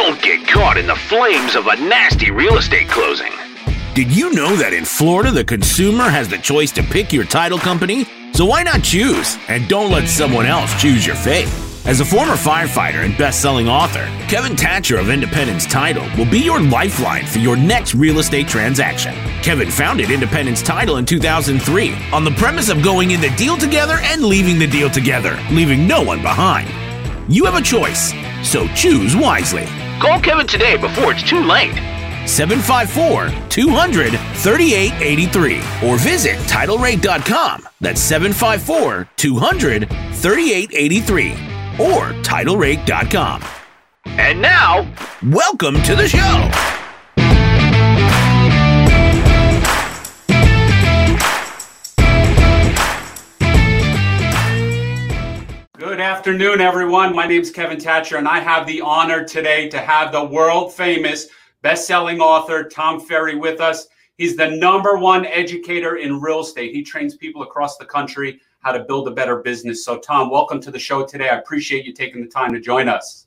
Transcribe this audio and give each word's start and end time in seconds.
Don't 0.00 0.22
get 0.22 0.48
caught 0.48 0.78
in 0.78 0.86
the 0.86 0.96
flames 0.96 1.54
of 1.54 1.66
a 1.66 1.76
nasty 1.76 2.30
real 2.30 2.56
estate 2.56 2.88
closing. 2.88 3.30
Did 3.94 4.10
you 4.10 4.32
know 4.32 4.56
that 4.56 4.72
in 4.72 4.86
Florida, 4.86 5.30
the 5.30 5.44
consumer 5.44 6.04
has 6.04 6.26
the 6.26 6.38
choice 6.38 6.72
to 6.72 6.82
pick 6.82 7.12
your 7.12 7.26
title 7.26 7.58
company? 7.58 8.06
So 8.32 8.46
why 8.46 8.62
not 8.62 8.82
choose? 8.82 9.36
And 9.48 9.68
don't 9.68 9.90
let 9.90 10.08
someone 10.08 10.46
else 10.46 10.72
choose 10.80 11.06
your 11.06 11.16
fate. 11.16 11.48
As 11.84 12.00
a 12.00 12.04
former 12.06 12.32
firefighter 12.32 13.04
and 13.04 13.16
best-selling 13.18 13.68
author, 13.68 14.06
Kevin 14.26 14.56
Thatcher 14.56 14.96
of 14.96 15.10
Independence 15.10 15.66
Title 15.66 16.08
will 16.16 16.30
be 16.30 16.40
your 16.40 16.62
lifeline 16.62 17.26
for 17.26 17.38
your 17.38 17.58
next 17.58 17.94
real 17.94 18.20
estate 18.20 18.48
transaction. 18.48 19.14
Kevin 19.42 19.70
founded 19.70 20.10
Independence 20.10 20.62
Title 20.62 20.96
in 20.96 21.04
2003 21.04 21.94
on 22.10 22.24
the 22.24 22.32
premise 22.32 22.70
of 22.70 22.82
going 22.82 23.10
in 23.10 23.20
the 23.20 23.30
deal 23.36 23.58
together 23.58 23.98
and 24.00 24.24
leaving 24.24 24.58
the 24.58 24.66
deal 24.66 24.88
together, 24.88 25.38
leaving 25.50 25.86
no 25.86 26.00
one 26.00 26.22
behind. 26.22 26.70
You 27.30 27.44
have 27.44 27.54
a 27.54 27.60
choice, 27.60 28.14
so 28.42 28.66
choose 28.68 29.14
wisely. 29.14 29.68
Call 30.00 30.18
Kevin 30.20 30.46
today 30.46 30.76
before 30.78 31.12
it's 31.12 31.22
too 31.22 31.42
late. 31.42 31.74
754 32.26 33.28
200 33.50 34.10
3883 34.12 35.56
or 35.88 35.98
visit 35.98 36.38
TitleRate.com. 36.48 37.68
That's 37.82 38.00
754 38.00 39.08
200 39.16 39.88
3883 39.88 41.30
or 41.78 42.12
TitleRate.com. 42.22 43.44
And 44.06 44.40
now, 44.40 44.90
welcome 45.22 45.82
to 45.82 45.94
the 45.94 46.08
show. 46.08 46.69
Good 56.00 56.06
afternoon, 56.06 56.62
everyone. 56.62 57.14
My 57.14 57.26
name 57.26 57.42
is 57.42 57.50
Kevin 57.50 57.78
Thatcher, 57.78 58.16
and 58.16 58.26
I 58.26 58.40
have 58.40 58.66
the 58.66 58.80
honor 58.80 59.22
today 59.22 59.68
to 59.68 59.76
have 59.76 60.12
the 60.12 60.24
world 60.24 60.72
famous 60.72 61.28
best-selling 61.60 62.22
author 62.22 62.64
Tom 62.64 63.00
Ferry 63.00 63.36
with 63.36 63.60
us. 63.60 63.86
He's 64.16 64.34
the 64.34 64.48
number 64.48 64.96
one 64.96 65.26
educator 65.26 65.96
in 65.96 66.18
real 66.18 66.40
estate. 66.40 66.72
He 66.72 66.82
trains 66.82 67.18
people 67.18 67.42
across 67.42 67.76
the 67.76 67.84
country 67.84 68.40
how 68.60 68.72
to 68.72 68.82
build 68.82 69.08
a 69.08 69.10
better 69.10 69.42
business. 69.42 69.84
So, 69.84 69.98
Tom, 69.98 70.30
welcome 70.30 70.58
to 70.62 70.70
the 70.70 70.78
show 70.78 71.04
today. 71.04 71.28
I 71.28 71.36
appreciate 71.36 71.84
you 71.84 71.92
taking 71.92 72.22
the 72.22 72.30
time 72.30 72.54
to 72.54 72.60
join 72.60 72.88
us. 72.88 73.26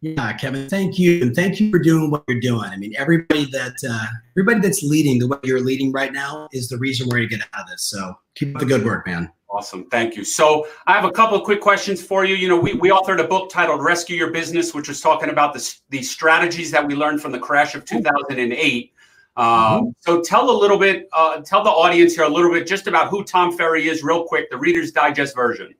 Yeah, 0.00 0.32
Kevin, 0.34 0.68
thank 0.68 1.00
you, 1.00 1.22
and 1.22 1.34
thank 1.34 1.58
you 1.58 1.72
for 1.72 1.80
doing 1.80 2.12
what 2.12 2.22
you're 2.28 2.38
doing. 2.38 2.70
I 2.70 2.76
mean, 2.76 2.94
everybody 2.96 3.46
that 3.46 3.74
uh, 3.90 4.06
everybody 4.36 4.60
that's 4.60 4.84
leading 4.84 5.18
the 5.18 5.26
way 5.26 5.38
you're 5.42 5.58
leading 5.58 5.90
right 5.90 6.12
now 6.12 6.48
is 6.52 6.68
the 6.68 6.78
reason 6.78 7.08
we're 7.08 7.16
going 7.16 7.30
to 7.30 7.36
get 7.38 7.48
out 7.52 7.62
of 7.62 7.68
this. 7.68 7.82
So, 7.82 8.14
keep 8.36 8.54
up 8.54 8.60
the 8.60 8.66
good 8.66 8.84
work, 8.84 9.08
man. 9.08 9.32
Awesome. 9.48 9.88
Thank 9.90 10.16
you. 10.16 10.24
So 10.24 10.66
I 10.86 10.92
have 10.92 11.04
a 11.04 11.10
couple 11.10 11.38
of 11.38 11.44
quick 11.44 11.60
questions 11.60 12.02
for 12.02 12.24
you. 12.24 12.34
You 12.34 12.48
know, 12.48 12.58
we, 12.58 12.74
we 12.74 12.90
authored 12.90 13.20
a 13.20 13.28
book 13.28 13.48
titled 13.48 13.82
Rescue 13.82 14.16
Your 14.16 14.32
Business, 14.32 14.74
which 14.74 14.88
was 14.88 15.00
talking 15.00 15.30
about 15.30 15.54
the, 15.54 15.74
the 15.90 16.02
strategies 16.02 16.70
that 16.72 16.86
we 16.86 16.94
learned 16.94 17.22
from 17.22 17.30
the 17.32 17.38
crash 17.38 17.74
of 17.74 17.84
2008. 17.84 18.92
Um, 19.36 19.44
mm-hmm. 19.44 19.88
So 20.00 20.20
tell 20.20 20.50
a 20.50 20.58
little 20.58 20.78
bit, 20.78 21.08
uh, 21.12 21.40
tell 21.42 21.62
the 21.62 21.70
audience 21.70 22.14
here 22.14 22.24
a 22.24 22.28
little 22.28 22.50
bit 22.50 22.66
just 22.66 22.88
about 22.88 23.08
who 23.08 23.22
Tom 23.22 23.56
Ferry 23.56 23.88
is, 23.88 24.02
real 24.02 24.24
quick, 24.24 24.50
the 24.50 24.56
Reader's 24.56 24.90
Digest 24.90 25.34
version. 25.36 25.74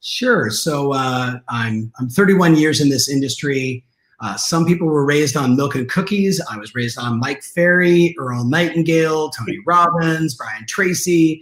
Sure. 0.00 0.48
So 0.48 0.94
uh, 0.94 1.34
I'm 1.48 1.92
I'm 1.98 2.08
31 2.08 2.56
years 2.56 2.80
in 2.80 2.88
this 2.88 3.10
industry. 3.10 3.84
Uh, 4.20 4.36
some 4.36 4.64
people 4.64 4.86
were 4.86 5.04
raised 5.04 5.36
on 5.36 5.56
milk 5.56 5.74
and 5.74 5.90
cookies. 5.90 6.40
I 6.50 6.56
was 6.56 6.74
raised 6.74 6.98
on 6.98 7.20
Mike 7.20 7.42
Ferry, 7.42 8.14
Earl 8.18 8.44
Nightingale, 8.44 9.30
Tony 9.30 9.58
Robbins, 9.66 10.34
Brian 10.34 10.66
Tracy 10.66 11.40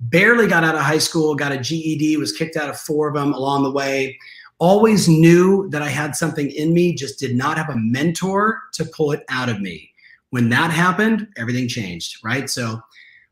barely 0.00 0.46
got 0.46 0.64
out 0.64 0.74
of 0.74 0.82
high 0.82 0.98
school, 0.98 1.34
got 1.34 1.52
a 1.52 1.58
GED, 1.58 2.16
was 2.16 2.32
kicked 2.32 2.56
out 2.56 2.68
of 2.68 2.78
four 2.78 3.08
of 3.08 3.14
them 3.14 3.32
along 3.32 3.62
the 3.62 3.70
way. 3.70 4.18
Always 4.58 5.08
knew 5.08 5.68
that 5.70 5.82
I 5.82 5.88
had 5.88 6.14
something 6.14 6.50
in 6.50 6.72
me, 6.72 6.94
just 6.94 7.18
did 7.18 7.36
not 7.36 7.58
have 7.58 7.70
a 7.70 7.76
mentor 7.76 8.60
to 8.74 8.84
pull 8.84 9.12
it 9.12 9.24
out 9.28 9.48
of 9.48 9.60
me. 9.60 9.90
When 10.30 10.48
that 10.50 10.70
happened, 10.70 11.28
everything 11.36 11.68
changed, 11.68 12.18
right? 12.24 12.48
So 12.48 12.80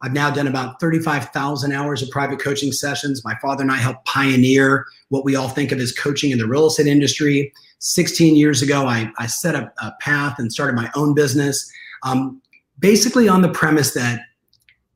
I've 0.02 0.12
now 0.12 0.30
done 0.30 0.48
about 0.48 0.80
35,000 0.80 1.72
hours 1.72 2.02
of 2.02 2.10
private 2.10 2.40
coaching 2.40 2.72
sessions. 2.72 3.24
My 3.24 3.36
father 3.40 3.62
and 3.62 3.70
I 3.70 3.76
helped 3.76 4.04
pioneer 4.04 4.84
what 5.10 5.24
we 5.24 5.36
all 5.36 5.48
think 5.48 5.70
of 5.70 5.78
as 5.78 5.92
coaching 5.92 6.32
in 6.32 6.38
the 6.38 6.46
real 6.46 6.66
estate 6.66 6.88
industry. 6.88 7.52
16 7.78 8.34
years 8.34 8.62
ago, 8.62 8.86
I, 8.86 9.10
I 9.18 9.26
set 9.26 9.54
up 9.54 9.72
a 9.80 9.92
path 10.00 10.38
and 10.38 10.52
started 10.52 10.74
my 10.74 10.90
own 10.94 11.14
business, 11.14 11.70
um, 12.02 12.42
basically 12.80 13.28
on 13.28 13.42
the 13.42 13.48
premise 13.48 13.94
that 13.94 14.20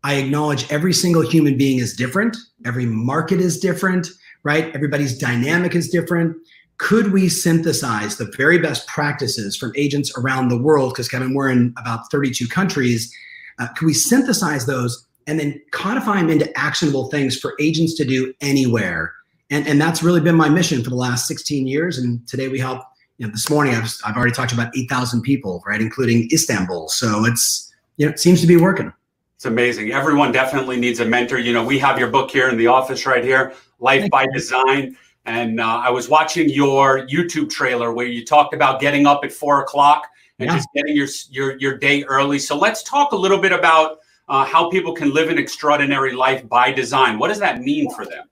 I 0.07 0.15
acknowledge 0.15 0.71
every 0.71 0.93
single 0.93 1.23
human 1.23 1.59
being 1.59 1.81
is 1.81 1.93
different. 1.93 2.37
Every 2.65 2.87
market 2.87 3.41
is 3.41 3.59
different, 3.59 4.07
right? 4.45 4.73
Everybody's 4.73 5.19
dynamic 5.19 5.75
is 5.75 5.89
different. 5.89 6.37
Could 6.79 7.13
we 7.13 7.29
synthesize 7.29 8.17
the 8.17 8.33
very 8.37 8.59
best 8.59 8.87
practices 8.87 9.57
from 9.57 9.73
agents 9.75 10.17
around 10.17 10.49
the 10.49 10.63
world? 10.63 10.93
Because, 10.93 11.09
Kevin, 11.09 11.35
we're 11.35 11.51
in 11.51 11.75
about 11.77 12.09
32 12.13 12.47
countries. 12.47 13.13
Uh, 13.59 13.67
could 13.77 13.87
we 13.87 13.93
synthesize 13.93 14.65
those 14.67 15.05
and 15.27 15.41
then 15.41 15.61
codify 15.73 16.19
them 16.19 16.31
into 16.31 16.57
actionable 16.57 17.11
things 17.11 17.37
for 17.37 17.55
agents 17.59 17.93
to 17.95 18.05
do 18.05 18.33
anywhere? 18.41 19.13
And, 19.51 19.67
and 19.67 19.81
that's 19.81 20.05
really 20.05 20.21
been 20.21 20.37
my 20.37 20.49
mission 20.49 20.85
for 20.85 20.91
the 20.91 20.97
last 20.97 21.27
16 21.27 21.67
years. 21.67 21.99
And 21.99 22.25
today 22.29 22.47
we 22.47 22.61
help, 22.61 22.85
you 23.19 23.27
know, 23.27 23.33
this 23.33 23.51
morning 23.51 23.75
I've, 23.75 23.93
I've 24.05 24.17
already 24.17 24.31
talked 24.31 24.51
to 24.51 24.57
about 24.57 24.77
8,000 24.77 25.23
people, 25.23 25.65
right, 25.67 25.81
including 25.81 26.29
Istanbul. 26.33 26.91
So 26.91 27.25
it's, 27.25 27.75
you 27.97 28.07
know, 28.07 28.13
it 28.13 28.21
seems 28.21 28.41
to 28.43 28.47
be 28.47 28.57
working. 28.57 28.93
It's 29.37 29.45
amazing. 29.45 29.93
Everyone 29.93 30.33
definitely 30.33 30.79
needs 30.79 31.01
a 31.01 31.05
mentor. 31.05 31.39
You 31.39 31.53
know, 31.53 31.65
we 31.65 31.79
have 31.79 31.99
your 31.99 32.09
book 32.09 32.31
here 32.31 32.49
in 32.49 32.57
the 32.57 32.67
office 32.67 33.05
right 33.05 33.23
here, 33.23 33.53
Life 33.79 34.01
Thank 34.01 34.13
by 34.13 34.23
you. 34.23 34.33
Design. 34.33 34.97
And 35.27 35.61
uh, 35.61 35.83
I 35.85 35.91
was 35.91 36.09
watching 36.09 36.49
your 36.49 37.07
YouTube 37.07 37.51
trailer 37.51 37.93
where 37.93 38.07
you 38.07 38.25
talked 38.25 38.55
about 38.55 38.81
getting 38.81 39.07
up 39.07 39.25
at 39.25 39.33
four 39.33 39.61
o'clock 39.61 40.09
and 40.39 40.49
yeah. 40.49 40.57
just 40.57 40.69
getting 40.75 40.97
your, 40.97 41.09
your 41.31 41.59
your 41.59 41.77
day 41.79 42.05
early. 42.05 42.39
So 42.39 42.57
let's 42.57 42.83
talk 42.83 43.13
a 43.13 43.17
little 43.17 43.39
bit 43.39 43.53
about 43.53 43.99
uh, 44.29 44.45
how 44.45 44.71
people 44.71 44.95
can 44.95 45.13
live 45.13 45.29
an 45.29 45.39
extraordinary 45.39 46.13
life 46.13 46.49
by 46.49 46.73
design. 46.73 47.19
What 47.19 47.29
does 47.29 47.39
that 47.41 47.61
mean 47.61 47.91
for 47.95 48.05
them? 48.05 48.25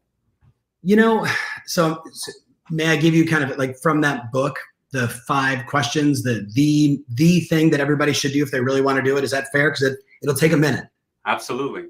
You 0.82 0.96
know, 0.96 1.26
so, 1.66 2.02
so 2.12 2.32
may 2.70 2.88
I 2.88 2.96
give 2.96 3.14
you 3.14 3.26
kind 3.26 3.44
of 3.44 3.58
like 3.58 3.76
from 3.78 4.00
that 4.02 4.32
book 4.32 4.58
the 4.92 5.08
five 5.08 5.66
questions, 5.66 6.22
the 6.22 6.48
the 6.54 7.02
the 7.08 7.40
thing 7.40 7.70
that 7.70 7.80
everybody 7.80 8.12
should 8.12 8.32
do 8.32 8.42
if 8.42 8.50
they 8.50 8.60
really 8.60 8.80
want 8.80 8.96
to 8.96 9.02
do 9.02 9.16
it? 9.18 9.24
Is 9.24 9.32
that 9.32 9.50
fair? 9.52 9.70
Because 9.70 9.82
it, 9.82 9.98
it'll 10.22 10.34
take 10.34 10.52
a 10.52 10.56
minute. 10.56 10.84
Absolutely. 11.26 11.84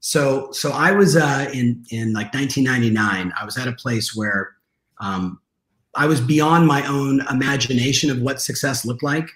So 0.00 0.50
so 0.52 0.70
I 0.70 0.92
was 0.92 1.16
uh, 1.16 1.50
in 1.52 1.84
in 1.90 2.12
like 2.12 2.32
1999. 2.32 3.32
I 3.38 3.44
was 3.44 3.58
at 3.58 3.68
a 3.68 3.72
place 3.72 4.14
where 4.14 4.54
um, 5.00 5.40
I 5.94 6.06
was 6.06 6.20
beyond 6.20 6.66
my 6.66 6.86
own 6.86 7.20
imagination 7.28 8.10
of 8.10 8.20
what 8.20 8.40
success 8.40 8.84
looked 8.84 9.02
like. 9.02 9.28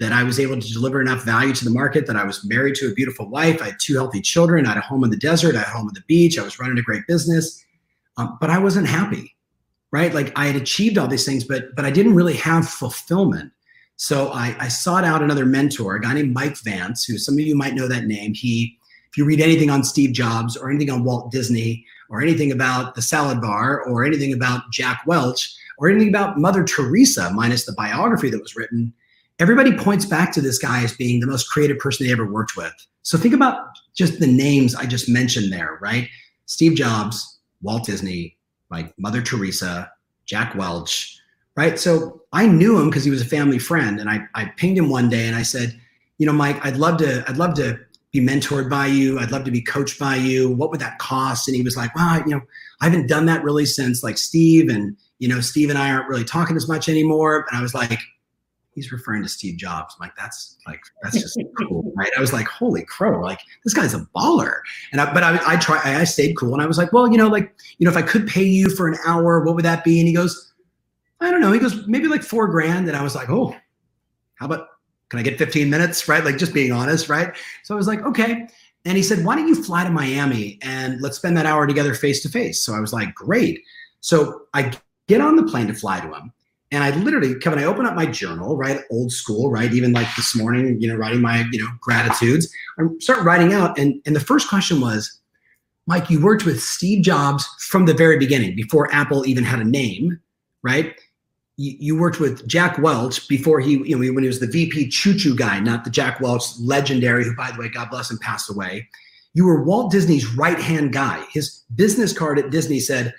That 0.00 0.12
I 0.12 0.22
was 0.22 0.38
able 0.38 0.60
to 0.60 0.72
deliver 0.72 1.00
enough 1.00 1.24
value 1.24 1.52
to 1.52 1.64
the 1.64 1.70
market. 1.70 2.06
That 2.06 2.16
I 2.16 2.24
was 2.24 2.44
married 2.44 2.76
to 2.76 2.88
a 2.88 2.94
beautiful 2.94 3.28
wife. 3.28 3.60
I 3.60 3.66
had 3.66 3.80
two 3.80 3.94
healthy 3.94 4.20
children. 4.20 4.64
I 4.64 4.70
had 4.70 4.78
a 4.78 4.82
home 4.82 5.02
in 5.04 5.10
the 5.10 5.16
desert. 5.16 5.56
I 5.56 5.60
had 5.60 5.68
a 5.68 5.70
home 5.70 5.88
at 5.88 5.94
the 5.94 6.04
beach. 6.06 6.38
I 6.38 6.42
was 6.42 6.58
running 6.58 6.78
a 6.78 6.82
great 6.82 7.06
business, 7.08 7.64
um, 8.16 8.38
but 8.40 8.50
I 8.50 8.58
wasn't 8.58 8.86
happy. 8.86 9.34
Right? 9.90 10.12
Like 10.12 10.32
I 10.36 10.46
had 10.46 10.56
achieved 10.56 10.98
all 10.98 11.08
these 11.08 11.24
things, 11.24 11.44
but 11.44 11.74
but 11.74 11.84
I 11.84 11.90
didn't 11.90 12.14
really 12.14 12.34
have 12.34 12.68
fulfillment. 12.68 13.52
So 13.96 14.28
I, 14.28 14.54
I 14.60 14.68
sought 14.68 15.02
out 15.02 15.22
another 15.22 15.44
mentor, 15.44 15.96
a 15.96 16.00
guy 16.00 16.14
named 16.14 16.32
Mike 16.32 16.56
Vance, 16.58 17.04
who 17.04 17.18
some 17.18 17.34
of 17.34 17.40
you 17.40 17.56
might 17.56 17.74
know 17.74 17.88
that 17.88 18.04
name. 18.04 18.32
He 18.32 18.77
if 19.10 19.16
you 19.16 19.24
read 19.24 19.40
anything 19.40 19.70
on 19.70 19.84
Steve 19.84 20.12
Jobs 20.12 20.56
or 20.56 20.70
anything 20.70 20.90
on 20.90 21.04
Walt 21.04 21.30
Disney 21.30 21.84
or 22.10 22.20
anything 22.20 22.52
about 22.52 22.94
the 22.94 23.02
salad 23.02 23.40
bar 23.40 23.82
or 23.84 24.04
anything 24.04 24.32
about 24.32 24.62
Jack 24.70 25.02
Welch 25.06 25.54
or 25.78 25.88
anything 25.88 26.08
about 26.08 26.38
Mother 26.38 26.64
Teresa, 26.64 27.30
minus 27.32 27.64
the 27.64 27.72
biography 27.72 28.30
that 28.30 28.42
was 28.42 28.56
written, 28.56 28.92
everybody 29.38 29.76
points 29.76 30.04
back 30.04 30.32
to 30.32 30.40
this 30.40 30.58
guy 30.58 30.82
as 30.82 30.94
being 30.94 31.20
the 31.20 31.26
most 31.26 31.48
creative 31.50 31.78
person 31.78 32.06
they 32.06 32.12
ever 32.12 32.30
worked 32.30 32.56
with. 32.56 32.74
So 33.02 33.16
think 33.16 33.34
about 33.34 33.68
just 33.94 34.20
the 34.20 34.26
names 34.26 34.74
I 34.74 34.86
just 34.86 35.08
mentioned 35.08 35.52
there, 35.52 35.78
right? 35.80 36.08
Steve 36.46 36.74
Jobs, 36.74 37.38
Walt 37.62 37.86
Disney, 37.86 38.36
like 38.70 38.92
Mother 38.98 39.22
Teresa, 39.22 39.90
Jack 40.26 40.54
Welch, 40.54 41.18
right? 41.56 41.78
So 41.78 42.22
I 42.32 42.46
knew 42.46 42.78
him 42.78 42.90
because 42.90 43.04
he 43.04 43.10
was 43.10 43.22
a 43.22 43.26
family 43.26 43.58
friend, 43.58 44.00
and 44.00 44.10
I 44.10 44.20
I 44.34 44.46
pinged 44.56 44.78
him 44.78 44.90
one 44.90 45.08
day 45.08 45.26
and 45.26 45.34
I 45.34 45.42
said, 45.42 45.78
you 46.18 46.26
know, 46.26 46.32
Mike, 46.32 46.64
I'd 46.64 46.76
love 46.76 46.98
to 46.98 47.24
I'd 47.28 47.38
love 47.38 47.54
to 47.54 47.78
be 48.12 48.20
mentored 48.20 48.70
by 48.70 48.86
you. 48.86 49.18
I'd 49.18 49.30
love 49.30 49.44
to 49.44 49.50
be 49.50 49.60
coached 49.60 49.98
by 49.98 50.16
you. 50.16 50.50
What 50.50 50.70
would 50.70 50.80
that 50.80 50.98
cost? 50.98 51.46
And 51.48 51.56
he 51.56 51.62
was 51.62 51.76
like, 51.76 51.94
well, 51.94 52.20
you 52.20 52.30
know, 52.30 52.40
I 52.80 52.88
haven't 52.88 53.06
done 53.06 53.26
that 53.26 53.42
really 53.44 53.66
since 53.66 54.02
like 54.02 54.16
Steve 54.16 54.68
and, 54.68 54.96
you 55.18 55.28
know, 55.28 55.40
Steve 55.40 55.68
and 55.68 55.78
I 55.78 55.90
aren't 55.90 56.08
really 56.08 56.24
talking 56.24 56.56
as 56.56 56.68
much 56.68 56.88
anymore. 56.88 57.44
And 57.48 57.58
I 57.58 57.62
was 57.62 57.74
like, 57.74 57.98
he's 58.74 58.92
referring 58.92 59.22
to 59.24 59.28
Steve 59.28 59.58
Jobs. 59.58 59.94
I'm 59.98 60.06
like, 60.06 60.16
that's 60.16 60.56
like, 60.66 60.80
that's 61.02 61.20
just 61.20 61.38
cool. 61.58 61.84
Right. 61.98 62.12
I 62.16 62.20
was 62.20 62.32
like, 62.32 62.46
holy 62.46 62.84
crow, 62.84 63.20
like 63.20 63.40
this 63.64 63.74
guy's 63.74 63.92
a 63.92 64.06
baller. 64.16 64.60
And 64.92 65.00
I, 65.00 65.12
but 65.12 65.24
I, 65.24 65.40
I 65.44 65.56
try, 65.56 65.80
I 65.84 66.04
stayed 66.04 66.36
cool. 66.36 66.52
And 66.52 66.62
I 66.62 66.66
was 66.66 66.78
like, 66.78 66.92
well, 66.92 67.10
you 67.10 67.18
know, 67.18 67.26
like, 67.26 67.52
you 67.78 67.84
know, 67.84 67.90
if 67.90 67.96
I 67.96 68.02
could 68.02 68.28
pay 68.28 68.44
you 68.44 68.70
for 68.70 68.86
an 68.86 68.96
hour, 69.04 69.42
what 69.42 69.56
would 69.56 69.64
that 69.64 69.82
be? 69.82 69.98
And 69.98 70.06
he 70.06 70.14
goes, 70.14 70.52
I 71.20 71.32
don't 71.32 71.40
know. 71.40 71.50
He 71.50 71.58
goes, 71.58 71.88
maybe 71.88 72.06
like 72.06 72.22
four 72.22 72.46
grand. 72.46 72.86
And 72.86 72.96
I 72.96 73.02
was 73.02 73.16
like, 73.16 73.28
oh, 73.30 73.52
how 74.36 74.46
about 74.46 74.68
can 75.10 75.18
I 75.18 75.22
get 75.22 75.38
15 75.38 75.70
minutes? 75.70 76.08
Right. 76.08 76.24
Like 76.24 76.38
just 76.38 76.54
being 76.54 76.72
honest. 76.72 77.08
Right. 77.08 77.34
So 77.64 77.74
I 77.74 77.76
was 77.76 77.86
like, 77.86 78.02
okay. 78.02 78.48
And 78.84 78.96
he 78.96 79.02
said, 79.02 79.24
why 79.24 79.36
don't 79.36 79.48
you 79.48 79.62
fly 79.62 79.84
to 79.84 79.90
Miami 79.90 80.58
and 80.62 81.00
let's 81.00 81.16
spend 81.16 81.36
that 81.36 81.46
hour 81.46 81.66
together 81.66 81.94
face 81.94 82.22
to 82.22 82.28
face? 82.28 82.62
So 82.62 82.74
I 82.74 82.80
was 82.80 82.92
like, 82.92 83.14
great. 83.14 83.62
So 84.00 84.42
I 84.54 84.72
get 85.08 85.20
on 85.20 85.36
the 85.36 85.42
plane 85.42 85.66
to 85.66 85.74
fly 85.74 86.00
to 86.00 86.12
him. 86.14 86.32
And 86.70 86.84
I 86.84 86.90
literally, 86.90 87.34
Kevin, 87.36 87.58
I 87.58 87.64
open 87.64 87.86
up 87.86 87.94
my 87.94 88.04
journal, 88.06 88.56
right? 88.56 88.80
Old 88.90 89.10
school, 89.10 89.50
right? 89.50 89.72
Even 89.72 89.92
like 89.92 90.06
this 90.16 90.36
morning, 90.36 90.80
you 90.80 90.88
know, 90.88 90.96
writing 90.96 91.22
my, 91.22 91.44
you 91.50 91.58
know, 91.58 91.68
gratitudes. 91.80 92.52
I 92.78 92.84
start 93.00 93.24
writing 93.24 93.54
out. 93.54 93.78
And, 93.78 94.02
and 94.04 94.14
the 94.14 94.20
first 94.20 94.48
question 94.48 94.80
was, 94.80 95.18
Mike, 95.86 96.10
you 96.10 96.22
worked 96.22 96.44
with 96.44 96.62
Steve 96.62 97.02
Jobs 97.02 97.48
from 97.60 97.86
the 97.86 97.94
very 97.94 98.18
beginning, 98.18 98.54
before 98.54 98.92
Apple 98.92 99.26
even 99.26 99.44
had 99.44 99.60
a 99.60 99.64
name, 99.64 100.20
right? 100.62 100.94
You, 101.60 101.98
worked 101.98 102.20
with 102.20 102.46
Jack 102.46 102.78
Welch 102.78 103.26
before 103.26 103.58
he, 103.58 103.78
you 103.78 103.98
know, 103.98 104.12
when 104.12 104.22
he 104.22 104.28
was 104.28 104.38
the 104.38 104.46
VP 104.46 104.90
choo 104.90 105.18
choo 105.18 105.34
guy, 105.34 105.58
not 105.58 105.82
the 105.82 105.90
Jack 105.90 106.20
Welch 106.20 106.44
legendary, 106.60 107.24
who, 107.24 107.34
by 107.34 107.50
the 107.50 107.58
way, 107.58 107.68
God 107.68 107.90
bless 107.90 108.12
him, 108.12 108.18
passed 108.18 108.48
away. 108.48 108.88
You 109.34 109.44
were 109.44 109.64
Walt 109.64 109.90
Disney's 109.90 110.36
right 110.36 110.58
hand 110.58 110.92
guy. 110.92 111.24
His 111.32 111.64
business 111.74 112.12
card 112.12 112.38
at 112.38 112.50
Disney 112.50 112.78
said, 112.78 113.12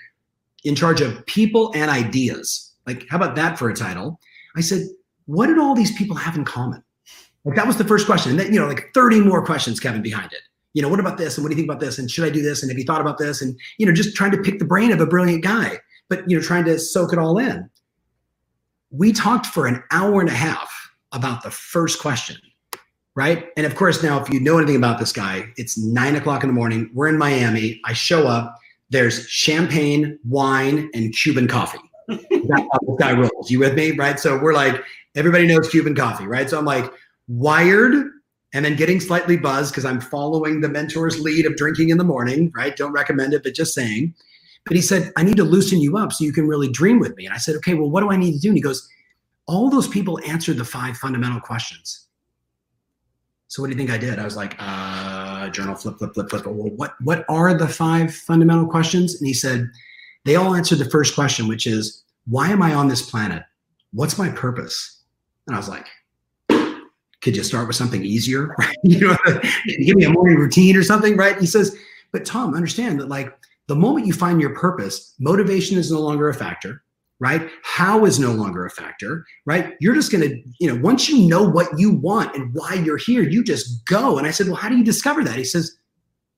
in 0.64 0.74
charge 0.74 1.00
of 1.00 1.24
people 1.26 1.70
and 1.74 1.90
ideas. 1.90 2.72
Like, 2.86 3.06
how 3.08 3.16
about 3.16 3.36
that 3.36 3.58
for 3.58 3.68
a 3.68 3.74
title? 3.74 4.18
I 4.56 4.62
said, 4.62 4.86
what 5.26 5.46
did 5.46 5.58
all 5.58 5.74
these 5.74 5.96
people 5.96 6.16
have 6.16 6.36
in 6.36 6.44
common? 6.44 6.82
Like, 7.44 7.56
that 7.56 7.66
was 7.66 7.76
the 7.76 7.84
first 7.84 8.06
question. 8.06 8.30
And 8.30 8.40
then, 8.40 8.52
you 8.52 8.60
know, 8.60 8.66
like 8.66 8.90
30 8.94 9.20
more 9.20 9.44
questions, 9.44 9.80
Kevin, 9.80 10.02
behind 10.02 10.32
it. 10.32 10.40
You 10.72 10.82
know, 10.82 10.88
what 10.88 11.00
about 11.00 11.18
this? 11.18 11.36
And 11.36 11.44
what 11.44 11.50
do 11.50 11.56
you 11.56 11.60
think 11.62 11.70
about 11.70 11.80
this? 11.80 11.98
And 11.98 12.10
should 12.10 12.24
I 12.24 12.30
do 12.30 12.42
this? 12.42 12.62
And 12.62 12.70
have 12.70 12.78
you 12.78 12.84
thought 12.84 13.00
about 13.00 13.18
this? 13.18 13.42
And, 13.42 13.58
you 13.78 13.86
know, 13.86 13.92
just 13.92 14.16
trying 14.16 14.30
to 14.32 14.38
pick 14.38 14.58
the 14.58 14.64
brain 14.64 14.92
of 14.92 15.00
a 15.00 15.06
brilliant 15.06 15.42
guy, 15.42 15.78
but, 16.08 16.28
you 16.30 16.36
know, 16.36 16.42
trying 16.42 16.64
to 16.64 16.78
soak 16.78 17.12
it 17.12 17.18
all 17.18 17.38
in. 17.38 17.68
We 18.90 19.12
talked 19.12 19.46
for 19.46 19.66
an 19.66 19.82
hour 19.90 20.20
and 20.20 20.28
a 20.28 20.34
half 20.34 20.90
about 21.12 21.42
the 21.42 21.50
first 21.50 22.00
question 22.00 22.36
right? 23.16 23.48
And 23.56 23.66
of 23.66 23.74
course, 23.74 24.02
now 24.02 24.22
if 24.22 24.30
you 24.30 24.40
know 24.40 24.58
anything 24.58 24.76
about 24.76 24.98
this 24.98 25.12
guy, 25.12 25.52
it's 25.56 25.76
nine 25.76 26.16
o'clock 26.16 26.42
in 26.42 26.48
the 26.48 26.54
morning. 26.54 26.90
We're 26.94 27.08
in 27.08 27.18
Miami. 27.18 27.80
I 27.84 27.92
show 27.92 28.26
up. 28.26 28.56
There's 28.90 29.28
champagne, 29.28 30.18
wine, 30.26 30.90
and 30.94 31.14
Cuban 31.14 31.46
coffee. 31.46 31.78
This 32.30 32.98
guy 32.98 33.12
rolls. 33.12 33.50
You 33.50 33.60
with 33.60 33.74
me, 33.74 33.92
right? 33.92 34.18
So 34.18 34.36
we're 34.36 34.54
like, 34.54 34.82
everybody 35.14 35.46
knows 35.46 35.68
Cuban 35.68 35.94
coffee, 35.94 36.26
right? 36.26 36.50
So 36.50 36.58
I'm 36.58 36.64
like 36.64 36.90
wired 37.28 38.10
and 38.52 38.64
then 38.64 38.74
getting 38.74 38.98
slightly 38.98 39.36
buzzed 39.36 39.72
because 39.72 39.84
I'm 39.84 40.00
following 40.00 40.60
the 40.60 40.68
mentor's 40.68 41.20
lead 41.20 41.46
of 41.46 41.56
drinking 41.56 41.90
in 41.90 41.98
the 41.98 42.04
morning, 42.04 42.50
right? 42.56 42.74
Don't 42.74 42.92
recommend 42.92 43.34
it, 43.34 43.44
but 43.44 43.54
just 43.54 43.74
saying. 43.74 44.14
But 44.66 44.76
he 44.76 44.82
said, 44.82 45.12
I 45.16 45.22
need 45.22 45.36
to 45.36 45.44
loosen 45.44 45.80
you 45.80 45.96
up 45.96 46.12
so 46.12 46.24
you 46.24 46.32
can 46.32 46.46
really 46.46 46.68
dream 46.68 46.98
with 46.98 47.16
me. 47.16 47.26
And 47.26 47.34
I 47.34 47.38
said, 47.38 47.56
okay, 47.56 47.74
well, 47.74 47.90
what 47.90 48.02
do 48.02 48.10
I 48.10 48.16
need 48.16 48.32
to 48.32 48.38
do? 48.38 48.48
And 48.48 48.56
he 48.56 48.62
goes, 48.62 48.88
all 49.46 49.70
those 49.70 49.88
people 49.88 50.20
answered 50.26 50.58
the 50.58 50.64
five 50.64 50.96
fundamental 50.96 51.40
questions. 51.40 52.06
So 53.48 53.62
what 53.62 53.66
do 53.66 53.72
you 53.72 53.78
think 53.78 53.90
I 53.90 53.98
did? 53.98 54.18
I 54.18 54.24
was 54.24 54.36
like, 54.36 54.54
uh, 54.60 55.48
journal 55.48 55.74
flip, 55.74 55.98
flip, 55.98 56.14
flip, 56.14 56.30
flip. 56.30 56.46
Well, 56.46 56.70
what 56.76 56.94
what 57.00 57.24
are 57.28 57.52
the 57.52 57.66
five 57.66 58.14
fundamental 58.14 58.66
questions? 58.66 59.16
And 59.16 59.26
he 59.26 59.34
said, 59.34 59.68
they 60.24 60.36
all 60.36 60.54
answered 60.54 60.78
the 60.78 60.88
first 60.88 61.16
question, 61.16 61.48
which 61.48 61.66
is, 61.66 62.04
why 62.26 62.50
am 62.50 62.62
I 62.62 62.74
on 62.74 62.86
this 62.86 63.02
planet? 63.02 63.42
What's 63.92 64.18
my 64.18 64.28
purpose? 64.28 65.02
And 65.46 65.56
I 65.56 65.58
was 65.58 65.68
like, 65.68 65.88
could 67.20 67.36
you 67.36 67.42
start 67.42 67.66
with 67.66 67.76
something 67.76 68.04
easier? 68.04 68.54
You 68.82 69.00
know, 69.00 69.16
give 69.66 69.96
me 69.96 70.04
a 70.04 70.10
morning 70.10 70.38
routine 70.38 70.74
or 70.74 70.82
something, 70.82 71.16
right? 71.16 71.38
He 71.38 71.44
says, 71.44 71.76
but 72.12 72.24
Tom, 72.24 72.54
understand 72.54 72.98
that 73.00 73.08
like 73.08 73.36
the 73.70 73.76
moment 73.76 74.04
you 74.04 74.12
find 74.12 74.40
your 74.40 74.54
purpose, 74.54 75.14
motivation 75.20 75.78
is 75.78 75.92
no 75.92 76.00
longer 76.00 76.28
a 76.28 76.34
factor 76.34 76.82
right? 77.20 77.50
How 77.62 78.06
is 78.06 78.18
no 78.18 78.32
longer 78.32 78.64
a 78.64 78.70
factor, 78.70 79.26
right? 79.44 79.74
You're 79.78 79.94
just 79.94 80.10
going 80.10 80.26
to, 80.26 80.42
you 80.58 80.72
know, 80.72 80.80
once 80.82 81.08
you 81.08 81.28
know 81.28 81.42
what 81.46 81.78
you 81.78 81.92
want 81.92 82.34
and 82.34 82.52
why 82.54 82.74
you're 82.74 82.96
here, 82.96 83.22
you 83.22 83.44
just 83.44 83.84
go. 83.84 84.16
And 84.16 84.26
I 84.26 84.30
said, 84.30 84.46
well, 84.46 84.56
how 84.56 84.70
do 84.70 84.76
you 84.76 84.82
discover 84.82 85.22
that? 85.24 85.36
He 85.36 85.44
says, 85.44 85.76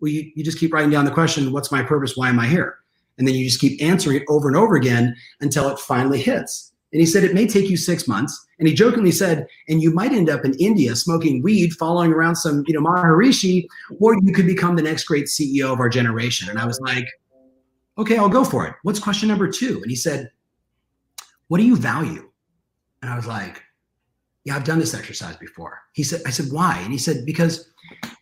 well, 0.01 0.11
you, 0.11 0.31
you 0.35 0.43
just 0.43 0.59
keep 0.59 0.73
writing 0.73 0.91
down 0.91 1.05
the 1.05 1.13
question, 1.13 1.53
what's 1.53 1.71
my 1.71 1.85
purpose? 1.85 2.17
Why 2.17 2.29
am 2.29 2.41
I 2.41 2.49
here? 2.49 2.79
And 3.17 3.29
then 3.29 3.37
you 3.37 3.45
just 3.45 3.61
keep 3.61 3.81
answering 3.81 4.17
it 4.17 4.25
over 4.29 4.49
and 4.49 4.57
over 4.57 4.75
again 4.75 5.15
until 5.41 5.69
it 5.69 5.79
finally 5.79 6.21
hits. 6.21 6.73
And 6.93 7.01
he 7.01 7.07
said, 7.07 7.25
it 7.25 7.33
may 7.33 7.47
take 7.47 7.71
you 7.71 7.77
six 7.77 8.09
months. 8.09 8.45
And 8.59 8.67
he 8.67 8.75
jokingly 8.75 9.13
said, 9.13 9.47
and 9.69 9.81
you 9.81 9.93
might 9.95 10.13
end 10.13 10.29
up 10.29 10.45
in 10.45 10.55
India 10.55 10.97
smoking 10.97 11.43
weed, 11.43 11.73
following 11.75 12.13
around 12.13 12.37
some, 12.37 12.65
you 12.67 12.75
know, 12.75 12.81
Maharishi, 12.81 13.67
or 14.01 14.17
you 14.21 14.33
could 14.33 14.47
become 14.47 14.77
the 14.77 14.83
next 14.83 15.05
great 15.05 15.27
CEO 15.27 15.73
of 15.73 15.81
our 15.81 15.89
generation. 15.89 16.51
And 16.51 16.59
I 16.59 16.67
was 16.67 16.81
like, 16.81 17.07
okay, 17.99 18.17
I'll 18.17 18.29
go 18.29 18.45
for 18.45 18.67
it. 18.67 18.75
What's 18.83 18.99
question 18.99 19.29
number 19.29 19.49
two? 19.49 19.81
And 19.83 19.91
he 19.91 19.97
said, 19.97 20.31
what 21.49 21.59
do 21.59 21.65
you 21.65 21.77
value? 21.77 22.31
And 23.03 23.11
I 23.11 23.17
was 23.17 23.27
like, 23.27 23.63
yeah, 24.45 24.57
I've 24.57 24.65
done 24.65 24.79
this 24.79 24.95
exercise 24.95 25.37
before. 25.37 25.81
He 25.93 26.03
said, 26.03 26.23
I 26.27 26.31
said, 26.31 26.47
why? 26.51 26.79
And 26.81 26.93
he 26.93 26.99
said, 26.99 27.27
because 27.27 27.69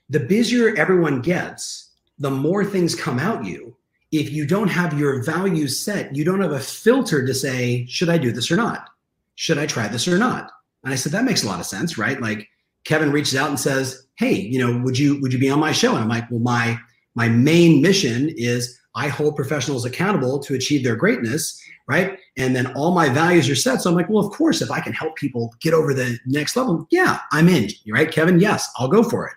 the 0.08 0.20
busier 0.20 0.74
everyone 0.76 1.22
gets, 1.22 1.92
the 2.18 2.30
more 2.30 2.64
things 2.64 2.94
come 2.94 3.18
out 3.18 3.44
you. 3.44 3.76
If 4.12 4.32
you 4.32 4.44
don't 4.44 4.68
have 4.68 4.98
your 4.98 5.22
values 5.22 5.80
set, 5.80 6.14
you 6.16 6.24
don't 6.24 6.40
have 6.40 6.52
a 6.52 6.58
filter 6.58 7.24
to 7.24 7.32
say, 7.32 7.86
should 7.86 8.08
I 8.08 8.18
do 8.18 8.32
this 8.32 8.50
or 8.50 8.56
not? 8.56 8.88
Should 9.36 9.58
I 9.58 9.66
try 9.66 9.86
this 9.86 10.08
or 10.08 10.18
not? 10.18 10.50
And 10.82 10.92
I 10.92 10.96
said, 10.96 11.12
that 11.12 11.24
makes 11.24 11.44
a 11.44 11.46
lot 11.46 11.60
of 11.60 11.66
sense, 11.66 11.96
right? 11.96 12.20
Like 12.20 12.48
Kevin 12.84 13.12
reaches 13.12 13.36
out 13.36 13.50
and 13.50 13.60
says, 13.60 14.06
hey, 14.16 14.34
you 14.34 14.58
know, 14.58 14.82
would 14.82 14.98
you 14.98 15.20
would 15.20 15.32
you 15.32 15.38
be 15.38 15.50
on 15.50 15.60
my 15.60 15.72
show? 15.72 15.92
And 15.92 16.00
I'm 16.00 16.08
like, 16.08 16.28
well, 16.30 16.40
my 16.40 16.78
my 17.14 17.28
main 17.28 17.80
mission 17.80 18.30
is 18.36 18.79
I 19.00 19.08
hold 19.08 19.36
professionals 19.36 19.84
accountable 19.84 20.38
to 20.40 20.54
achieve 20.54 20.82
their 20.84 20.96
greatness 20.96 21.60
right? 21.90 22.20
And 22.36 22.54
then 22.54 22.68
all 22.74 22.92
my 22.92 23.08
values 23.08 23.50
are 23.50 23.56
set. 23.56 23.82
So 23.82 23.90
I'm 23.90 23.96
like, 23.96 24.08
well, 24.08 24.24
of 24.24 24.32
course, 24.32 24.62
if 24.62 24.70
I 24.70 24.78
can 24.78 24.92
help 24.92 25.16
people 25.16 25.52
get 25.60 25.74
over 25.74 25.92
the 25.92 26.20
next 26.24 26.54
level, 26.54 26.86
yeah, 26.92 27.18
I'm 27.32 27.48
in. 27.48 27.68
You're 27.82 27.96
right, 27.96 28.10
Kevin? 28.10 28.38
Yes, 28.38 28.70
I'll 28.76 28.86
go 28.86 29.02
for 29.02 29.26
it. 29.26 29.34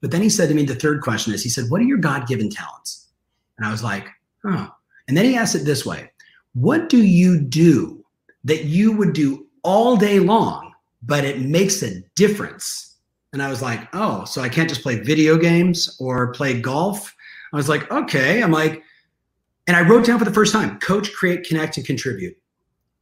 But 0.00 0.12
then 0.12 0.22
he 0.22 0.30
said 0.30 0.48
to 0.48 0.54
me, 0.54 0.64
the 0.64 0.76
third 0.76 1.00
question 1.02 1.34
is, 1.34 1.42
he 1.42 1.48
said, 1.48 1.64
what 1.70 1.80
are 1.80 1.84
your 1.84 1.98
God-given 1.98 2.50
talents? 2.50 3.08
And 3.58 3.66
I 3.66 3.72
was 3.72 3.82
like, 3.82 4.06
oh. 4.44 4.72
And 5.08 5.16
then 5.16 5.24
he 5.24 5.36
asked 5.36 5.56
it 5.56 5.64
this 5.64 5.84
way: 5.84 6.08
What 6.54 6.88
do 6.88 7.02
you 7.02 7.40
do 7.40 8.04
that 8.44 8.64
you 8.64 8.92
would 8.92 9.12
do 9.12 9.46
all 9.64 9.96
day 9.96 10.20
long, 10.20 10.72
but 11.02 11.24
it 11.24 11.40
makes 11.40 11.82
a 11.82 12.00
difference? 12.14 12.98
And 13.32 13.42
I 13.42 13.50
was 13.50 13.60
like, 13.60 13.88
oh, 13.92 14.24
so 14.24 14.40
I 14.42 14.48
can't 14.48 14.68
just 14.68 14.82
play 14.82 15.00
video 15.00 15.36
games 15.36 15.96
or 15.98 16.32
play 16.32 16.60
golf. 16.60 17.14
I 17.52 17.56
was 17.56 17.68
like, 17.68 17.90
okay. 17.90 18.42
I'm 18.42 18.52
like, 18.52 18.82
and 19.66 19.76
I 19.76 19.82
wrote 19.82 20.06
down 20.06 20.18
for 20.18 20.24
the 20.24 20.32
first 20.32 20.52
time 20.52 20.78
coach, 20.80 21.12
create, 21.12 21.44
connect, 21.44 21.76
and 21.76 21.86
contribute. 21.86 22.36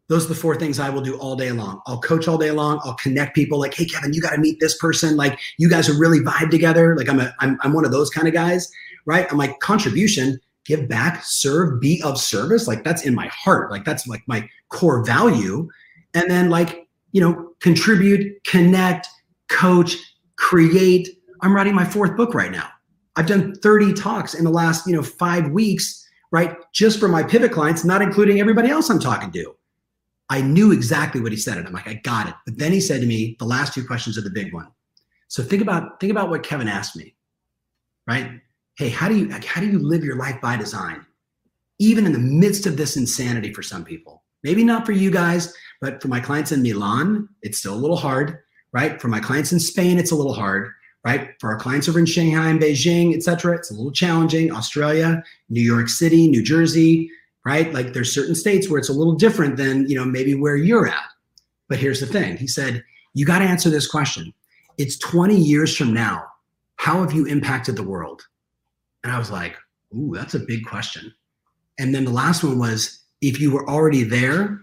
Those 0.09 0.25
are 0.25 0.31
the 0.31 0.35
four 0.35 0.57
things 0.57 0.81
I 0.81 0.91
will 0.91 1.03
do 1.03 1.17
all 1.19 1.37
day 1.37 1.53
long. 1.53 1.81
I'll 1.87 2.01
coach 2.01 2.27
all 2.27 2.37
day 2.37 2.51
long. 2.51 2.81
I'll 2.85 2.97
connect 2.97 3.37
people 3.37 3.61
like, 3.61 3.75
hey, 3.75 3.85
Kevin, 3.85 4.13
you 4.13 4.21
got 4.21 4.33
to 4.33 4.41
meet 4.41 4.59
this 4.59 4.77
person. 4.77 5.17
Like, 5.17 5.39
you 5.57 5.71
guys 5.71 5.89
are 5.89 5.97
really 5.97 6.19
vibe 6.19 6.51
together. 6.51 6.97
Like, 6.97 7.09
I'm, 7.09 7.21
a, 7.21 7.33
I'm, 7.39 7.57
I'm 7.63 7.73
one 7.73 7.85
of 7.85 7.93
those 7.93 8.11
kind 8.11 8.27
of 8.27 8.35
guys, 8.35 8.69
right? 9.07 9.29
I'm 9.31 9.39
like, 9.39 9.61
contribution, 9.61 10.41
give 10.65 10.89
back, 10.89 11.23
serve, 11.25 11.81
be 11.81 12.03
of 12.03 12.19
service. 12.19 12.67
Like, 12.67 12.83
that's 12.83 13.07
in 13.07 13.15
my 13.15 13.29
heart. 13.29 13.71
Like, 13.71 13.85
that's 13.85 14.09
like 14.09 14.23
my 14.27 14.49
core 14.69 15.05
value. 15.05 15.69
And 16.15 16.29
then, 16.29 16.51
like, 16.51 16.89
you 17.13 17.21
know, 17.21 17.53
contribute, 17.61 18.43
connect, 18.43 19.07
coach, 19.49 19.97
create. 20.35 21.09
I'm 21.43 21.55
writing 21.55 21.75
my 21.75 21.85
fourth 21.85 22.17
book 22.17 22.35
right 22.35 22.51
now. 22.51 22.69
I've 23.21 23.27
done 23.27 23.55
30 23.55 23.93
talks 23.93 24.35
in 24.35 24.45
the 24.45 24.51
last, 24.51 24.87
you 24.87 24.95
know, 24.95 25.03
five 25.03 25.51
weeks 25.51 26.01
right? 26.33 26.57
Just 26.73 27.01
for 27.01 27.09
my 27.09 27.23
pivot 27.23 27.53
clients, 27.53 27.85
not 27.85 28.03
including 28.03 28.41
everybody 28.41 28.71
else 28.71 28.89
I'm 28.89 29.01
talking 29.01 29.31
to. 29.33 29.55
I 30.29 30.41
knew 30.41 30.73
exactly 30.73 31.21
what 31.21 31.33
he 31.33 31.39
said, 31.39 31.59
and 31.59 31.67
I'm 31.67 31.73
like, 31.73 31.89
I 31.89 31.95
got 31.95 32.29
it. 32.29 32.35
But 32.47 32.57
then 32.57 32.73
he 32.73 32.81
said 32.81 33.01
to 33.01 33.07
me, 33.07 33.37
the 33.39 33.45
last 33.45 33.75
two 33.75 33.85
questions 33.85 34.17
are 34.17 34.23
the 34.23 34.31
big 34.31 34.55
one. 34.55 34.69
So 35.29 35.43
think 35.43 35.63
about 35.63 36.01
think 36.01 36.11
about 36.11 36.31
what 36.31 36.43
Kevin 36.43 36.69
asked 36.69 36.97
me, 36.97 37.15
right? 38.07 38.41
Hey, 38.77 38.89
how 38.89 39.09
do 39.09 39.17
you 39.17 39.31
how 39.45 39.61
do 39.61 39.69
you 39.69 39.79
live 39.79 40.05
your 40.05 40.17
life 40.17 40.41
by 40.41 40.57
design, 40.57 41.05
even 41.79 42.07
in 42.07 42.13
the 42.13 42.19
midst 42.19 42.67
of 42.67 42.77
this 42.77 42.97
insanity 42.97 43.53
for 43.53 43.63
some 43.63 43.85
people? 43.85 44.23
Maybe 44.43 44.65
not 44.65 44.87
for 44.87 44.93
you 44.93 45.11
guys, 45.11 45.55
but 45.81 46.01
for 46.01 46.09
my 46.09 46.21
clients 46.21 46.53
in 46.53 46.63
Milan, 46.63 47.29
it's 47.43 47.59
still 47.59 47.75
a 47.75 47.77
little 47.77 47.97
hard, 47.97 48.39
right? 48.73 49.01
For 49.01 49.09
my 49.09 49.21
clients 49.21 49.53
in 49.53 49.61
Spain, 49.61 49.99
it's 49.99 50.13
a 50.13 50.17
little 50.17 50.33
hard 50.33 50.73
right? 51.05 51.31
For 51.39 51.51
our 51.51 51.59
clients 51.59 51.89
over 51.89 51.99
in 51.99 52.07
Shanghai 52.07 52.49
and 52.49 52.61
Beijing, 52.61 53.15
et 53.15 53.23
cetera, 53.23 53.57
it's 53.57 53.71
a 53.71 53.75
little 53.75 53.93
challenging. 53.93 54.53
Australia, 54.53 55.23
New 55.49 55.63
York 55.63 55.89
City, 55.89 56.29
New 56.29 56.43
Jersey, 56.43 57.11
right? 57.45 57.73
Like 57.73 57.93
there's 57.93 58.15
certain 58.15 58.35
states 58.35 58.69
where 58.69 58.79
it's 58.79 58.89
a 58.89 58.95
little 58.95 59.15
different 59.15 59.57
than, 59.57 59.89
you 59.89 59.97
know, 59.97 60.05
maybe 60.05 60.35
where 60.35 60.57
you're 60.57 60.87
at. 60.87 61.09
But 61.69 61.79
here's 61.79 62.01
the 62.01 62.07
thing. 62.07 62.37
He 62.37 62.47
said, 62.47 62.85
you 63.15 63.25
got 63.25 63.39
to 63.39 63.45
answer 63.45 63.71
this 63.71 63.87
question. 63.87 64.33
It's 64.79 64.99
20 64.99 65.37
years 65.37 65.77
from 65.77 65.95
now. 65.95 66.25
How 66.77 67.01
have 67.01 67.13
you 67.13 67.27
impacted 67.27 67.77
the 67.77 67.83
world? 67.83 68.23
And 69.03 69.13
I 69.13 69.19
was 69.19 69.31
like, 69.31 69.57
ooh, 69.95 70.13
that's 70.15 70.35
a 70.35 70.39
big 70.41 70.65
question. 70.67 71.13
And 71.79 71.95
then 71.95 72.05
the 72.05 72.11
last 72.11 72.45
one 72.45 72.59
was, 72.59 73.01
if 73.21 73.41
you 73.41 73.51
were 73.51 73.69
already 73.69 74.03
there, 74.03 74.61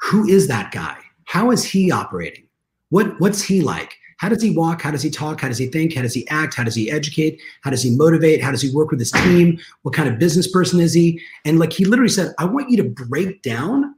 who 0.00 0.26
is 0.26 0.48
that 0.48 0.72
guy? 0.72 0.96
How 1.24 1.50
is 1.50 1.64
he 1.64 1.90
operating? 1.90 2.46
What, 2.90 3.20
what's 3.20 3.42
he 3.42 3.60
like? 3.60 3.96
How 4.18 4.28
does 4.28 4.42
he 4.42 4.50
walk? 4.50 4.82
How 4.82 4.90
does 4.90 5.02
he 5.02 5.10
talk? 5.10 5.40
How 5.40 5.48
does 5.48 5.58
he 5.58 5.66
think? 5.66 5.94
How 5.94 6.02
does 6.02 6.14
he 6.14 6.26
act? 6.28 6.54
How 6.54 6.64
does 6.64 6.74
he 6.74 6.90
educate? 6.90 7.40
How 7.62 7.70
does 7.70 7.82
he 7.82 7.90
motivate? 7.90 8.42
How 8.42 8.50
does 8.50 8.62
he 8.62 8.70
work 8.70 8.90
with 8.90 8.98
his 8.98 9.10
team? 9.10 9.58
What 9.82 9.94
kind 9.94 10.08
of 10.08 10.18
business 10.18 10.50
person 10.50 10.80
is 10.80 10.94
he? 10.94 11.20
And 11.44 11.58
like 11.58 11.72
he 11.72 11.84
literally 11.84 12.08
said, 12.08 12.34
I 12.38 12.46
want 12.46 12.70
you 12.70 12.76
to 12.78 12.84
break 12.84 13.42
down, 13.42 13.94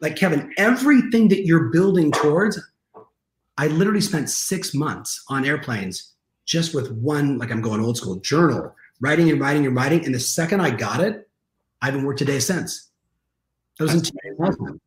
like 0.00 0.16
Kevin, 0.16 0.52
everything 0.58 1.28
that 1.28 1.44
you're 1.44 1.70
building 1.70 2.12
towards. 2.12 2.60
I 3.58 3.66
literally 3.66 4.00
spent 4.00 4.30
six 4.30 4.74
months 4.74 5.22
on 5.28 5.44
airplanes 5.44 6.12
just 6.46 6.74
with 6.74 6.90
one, 6.92 7.38
like 7.38 7.50
I'm 7.50 7.60
going 7.60 7.80
old 7.80 7.96
school 7.96 8.16
journal, 8.16 8.74
writing 9.00 9.30
and 9.30 9.40
writing 9.40 9.66
and 9.66 9.76
writing. 9.76 10.04
And 10.04 10.14
the 10.14 10.20
second 10.20 10.60
I 10.60 10.70
got 10.70 11.00
it, 11.00 11.28
I 11.82 11.86
haven't 11.86 12.04
worked 12.04 12.20
a 12.20 12.24
day 12.24 12.38
since. 12.38 12.90
That 13.78 13.84
was 13.84 13.94
in 13.94 14.02
2000. 14.02 14.80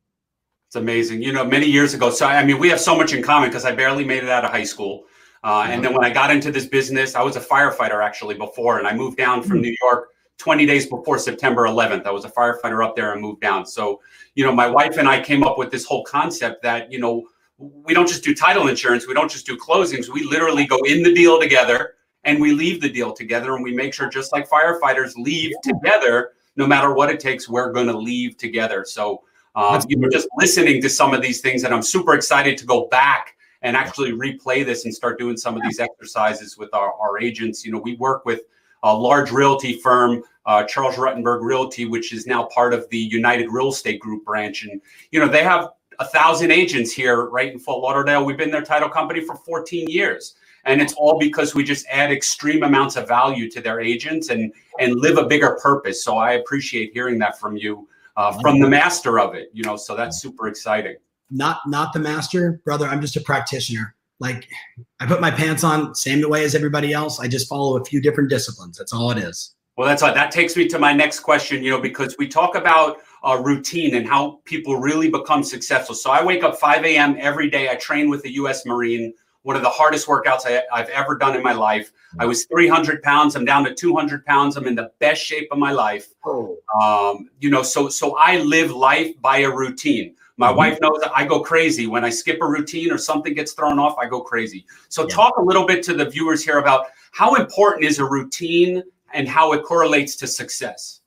It's 0.75 0.82
amazing. 0.82 1.22
You 1.22 1.32
know, 1.32 1.46
many 1.46 1.67
years 1.67 1.94
ago. 1.94 2.10
So 2.10 2.25
I 2.25 2.44
mean, 2.44 2.60
we 2.60 2.67
have 2.67 2.82
so 2.82 2.98
much 2.98 3.13
in 3.13 3.24
common 3.24 3.50
because 3.50 3.63
I 3.63 3.72
barely 3.72 4.03
made 4.03 4.24
it 4.24 4.29
out 4.29 4.44
of 4.44 4.51
high 4.51 4.65
school. 4.65 5.05
Uh, 5.41 5.65
and 5.70 5.82
then 5.82 5.94
when 5.94 6.03
I 6.03 6.10
got 6.10 6.32
into 6.32 6.51
this 6.51 6.65
business, 6.65 7.15
I 7.15 7.24
was 7.24 7.38
a 7.38 7.39
firefighter 7.39 8.03
actually 8.03 8.36
before, 8.36 8.77
and 8.77 8.86
I 8.86 8.94
moved 8.94 9.15
down 9.15 9.41
from 9.41 9.60
hmm. 9.60 9.62
New 9.62 9.75
York 9.82 10.10
20 10.38 10.65
days 10.65 10.86
before 10.86 11.17
September 11.17 11.62
11th. 11.62 12.05
I 12.05 12.12
was 12.12 12.25
a 12.25 12.29
firefighter 12.29 12.84
up 12.86 12.94
there 12.94 13.13
and 13.13 13.22
moved 13.22 13.39
down. 13.39 13.65
So, 13.65 14.01
you 14.34 14.44
know, 14.44 14.51
my 14.51 14.67
wife 14.67 14.98
and 14.98 15.08
I 15.08 15.22
came 15.22 15.44
up 15.44 15.58
with 15.58 15.72
this 15.72 15.86
whole 15.86 16.03
concept 16.03 16.62
that, 16.63 16.91
you 16.91 17.00
know, 17.00 17.25
we 17.58 17.94
don't 17.94 18.10
just 18.10 18.25
do 18.25 18.36
title 18.36 18.67
insurance, 18.67 19.08
we 19.08 19.13
don't 19.13 19.32
just 19.32 19.46
do 19.46 19.58
closings, 19.58 20.10
we 20.10 20.24
literally 20.24 20.65
go 20.65 20.79
in 20.79 21.03
the 21.03 21.13
deal 21.13 21.39
together 21.39 21.94
and 22.25 22.41
we 22.41 22.51
leave 22.51 22.82
the 22.82 22.89
deal 22.89 23.13
together 23.13 23.55
and 23.55 23.63
we 23.63 23.74
make 23.74 23.94
sure 23.94 24.10
just 24.10 24.34
like 24.34 24.50
firefighters 24.50 25.15
leave 25.15 25.53
together 25.63 26.32
no 26.58 26.67
matter 26.67 26.94
what 26.94 27.10
it 27.10 27.17
takes 27.17 27.48
we're 27.48 27.72
going 27.72 27.88
to 27.88 27.98
leave 27.98 28.36
together 28.36 28.84
so 28.86 29.22
um, 29.56 29.82
you 29.88 29.98
were 30.00 30.10
just 30.10 30.28
listening 30.38 30.82
to 30.82 30.90
some 30.90 31.14
of 31.14 31.22
these 31.22 31.42
things, 31.42 31.64
and 31.64 31.74
I'm 31.74 31.82
super 31.82 32.14
excited 32.14 32.58
to 32.58 32.66
go 32.66 32.88
back 32.88 33.36
and 33.62 33.76
actually 33.76 34.12
replay 34.12 34.66
this 34.66 34.86
and 34.86 34.94
start 34.94 35.18
doing 35.18 35.38
some 35.38 35.56
of 35.56 35.64
these 35.64 35.80
exercises 35.80 36.58
with 36.58 36.74
our, 36.74 36.94
our 36.94 37.20
agents. 37.20 37.66
You 37.66 37.72
know, 37.72 37.80
we 37.80 37.96
work 37.96 38.26
with 38.26 38.42
a 38.84 38.96
large 38.96 39.32
realty 39.32 39.80
firm, 39.80 40.24
uh, 40.46 40.64
Charles 40.64 40.96
Rutenberg 40.96 41.42
Realty, 41.42 41.86
which 41.86 42.14
is 42.14 42.28
now 42.28 42.44
part 42.46 42.74
of 42.74 42.88
the 42.90 42.98
United 42.98 43.50
Real 43.50 43.70
Estate 43.70 44.00
Group 44.00 44.26
branch, 44.26 44.66
and 44.66 44.82
you 45.12 45.20
know 45.20 45.28
they 45.28 45.44
have 45.44 45.70
a 46.00 46.06
thousand 46.06 46.52
agents 46.52 46.92
here 46.92 47.26
right 47.28 47.52
in 47.52 47.58
Fort 47.58 47.82
Lauderdale. 47.82 48.26
We've 48.26 48.38
been 48.38 48.52
their 48.52 48.62
title 48.62 48.90
company 48.90 49.22
for 49.22 49.36
14 49.36 49.88
years. 49.90 50.36
And 50.68 50.82
it's 50.82 50.94
all 50.94 51.20
because 51.20 51.54
we 51.54 51.64
just 51.64 51.86
add 51.92 52.12
extreme 52.12 52.64
amounts 52.64 52.96
of 52.96 53.08
value 53.08 53.50
to 53.52 53.62
their 53.62 53.80
agents 53.80 54.30
and 54.30 54.52
and 54.80 54.96
live 54.96 55.18
a 55.18 55.26
bigger 55.26 55.58
purpose. 55.62 56.04
So 56.04 56.18
I 56.18 56.34
appreciate 56.34 56.92
hearing 56.92 57.20
that 57.20 57.40
from 57.40 57.56
you 57.56 57.88
uh, 58.17 58.38
from 58.41 58.60
the 58.60 58.67
master 58.67 59.19
of 59.19 59.36
it. 59.36 59.50
You 59.53 59.63
know, 59.63 59.75
so 59.75 59.95
that's 59.95 60.22
super 60.22 60.48
exciting. 60.48 60.95
Not 61.31 61.62
not 61.67 61.93
the 61.93 62.00
master, 62.00 62.62
brother. 62.63 62.88
I'm 62.88 63.01
just 63.01 63.15
a 63.15 63.22
practitioner. 63.22 63.95
Like 64.19 64.48
I 65.00 65.05
put 65.05 65.19
my 65.19 65.31
pants 65.31 65.63
on 65.63 65.93
same 65.95 66.27
way 66.29 66.43
as 66.43 66.55
everybody 66.55 66.93
else. 66.93 67.19
I 67.19 67.27
just 67.27 67.50
follow 67.50 67.77
a 67.77 67.84
few 67.84 68.01
different 68.01 68.29
disciplines. 68.29 68.77
That's 68.77 68.93
all 68.93 69.12
it 69.12 69.17
is. 69.17 69.55
Well, 69.77 69.88
that's 69.88 70.01
all. 70.01 70.13
that 70.13 70.31
takes 70.31 70.55
me 70.55 70.67
to 70.69 70.79
my 70.79 70.93
next 70.93 71.19
question. 71.19 71.63
You 71.63 71.72
know, 71.72 71.81
because 71.81 72.15
we 72.17 72.27
talk 72.27 72.55
about 72.55 73.00
uh, 73.24 73.41
routine 73.43 73.95
and 73.95 74.07
how 74.07 74.39
people 74.45 74.77
really 74.77 75.10
become 75.10 75.43
successful. 75.43 75.95
So 75.95 76.12
I 76.12 76.24
wake 76.24 76.43
up 76.43 76.57
5 76.57 76.86
a.m. 76.86 77.17
every 77.19 77.50
day. 77.50 77.69
I 77.69 77.75
train 77.75 78.10
with 78.10 78.22
the 78.22 78.31
U.S. 78.36 78.65
Marine 78.65 79.13
one 79.46 79.56
of 79.56 79.62
the 79.62 79.70
hardest 79.70 80.08
workouts 80.08 80.42
I, 80.48 80.64
have 80.75 80.90
ever 80.90 81.16
done 81.16 81.36
in 81.36 81.44
my 81.44 81.54
life. 81.54 81.92
I 82.18 82.25
was 82.25 82.46
300 82.46 83.04
pounds. 83.04 83.36
I'm 83.36 83.46
down 83.46 83.64
to 83.66 83.75
200 83.75 84.25
pounds. 84.25 84.58
I'm 84.58 84.66
in 84.66 84.74
the 84.74 84.92
best 84.98 85.22
shape 85.22 85.50
of 85.52 85.60
my 85.60 85.72
life. 85.72 86.08
Oh. 86.25 86.58
Um, 86.82 87.30
you 87.40 87.52
know, 87.52 87.62
so 87.62 87.88
so 87.88 88.16
I 88.18 88.40
live 88.40 88.72
life 88.72 89.14
by 89.22 89.40
a 89.40 89.52
routine. 89.52 90.16
My 90.38 90.48
mm-hmm. 90.48 90.58
wife 90.58 90.80
knows 90.82 91.00
that 91.02 91.12
I 91.16 91.25
go 91.25 91.42
crazy 91.42 91.86
when 91.86 92.04
I 92.04 92.10
skip 92.10 92.40
a 92.42 92.48
routine 92.48 92.92
or 92.92 92.98
something 92.98 93.36
gets 93.36 93.54
thrown 93.54 93.78
off. 93.78 93.96
I 94.00 94.08
go 94.08 94.20
crazy. 94.20 94.66
So 94.90 95.04
yeah. 95.04 95.16
talk 95.16 95.38
a 95.38 95.44
little 95.44 95.68
bit 95.68 95.84
to 95.84 95.94
the 95.94 96.10
viewers 96.10 96.44
here 96.44 96.58
about 96.58 96.88
how 97.12 97.36
important 97.36 97.86
is 97.86 98.00
a 98.00 98.06
routine 98.06 98.82
and 99.14 99.28
how 99.28 99.54
it 99.54 99.64
correlates 99.64 100.16
to 100.16 100.28
success. 100.28 101.02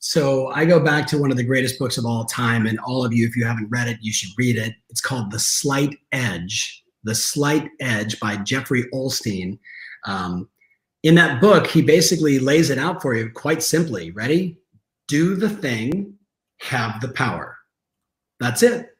So 0.00 0.48
I 0.48 0.66
go 0.66 0.80
back 0.80 1.06
to 1.08 1.18
one 1.18 1.30
of 1.30 1.38
the 1.38 1.44
greatest 1.44 1.78
books 1.78 1.96
of 1.96 2.04
all 2.04 2.26
time, 2.26 2.66
and 2.66 2.78
all 2.80 3.06
of 3.06 3.14
you, 3.14 3.26
if 3.26 3.36
you 3.36 3.46
haven't 3.46 3.70
read 3.70 3.88
it, 3.88 3.96
you 4.02 4.12
should 4.12 4.30
read 4.36 4.56
it. 4.56 4.74
It's 4.90 5.00
called 5.00 5.30
The 5.30 5.38
Slight 5.38 5.98
Edge 6.12 6.84
the 7.04 7.14
Slight 7.14 7.68
Edge 7.80 8.18
by 8.20 8.36
Jeffrey 8.36 8.84
Olstein. 8.92 9.58
Um, 10.06 10.48
in 11.02 11.14
that 11.14 11.40
book, 11.40 11.66
he 11.66 11.82
basically 11.82 12.38
lays 12.38 12.70
it 12.70 12.78
out 12.78 13.00
for 13.00 13.14
you 13.14 13.30
quite 13.30 13.62
simply. 13.62 14.10
Ready? 14.10 14.58
Do 15.08 15.34
the 15.34 15.48
thing, 15.48 16.14
have 16.60 17.00
the 17.00 17.08
power. 17.08 17.56
That's 18.38 18.62
it. 18.62 18.96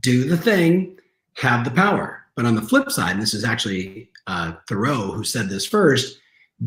Do 0.00 0.24
the 0.24 0.36
thing, 0.36 0.98
have 1.36 1.64
the 1.64 1.70
power. 1.70 2.24
But 2.36 2.46
on 2.46 2.54
the 2.54 2.62
flip 2.62 2.90
side, 2.90 3.12
and 3.12 3.22
this 3.22 3.34
is 3.34 3.44
actually 3.44 4.10
uh, 4.26 4.52
Thoreau 4.68 5.12
who 5.12 5.24
said 5.24 5.48
this 5.48 5.66
first 5.66 6.18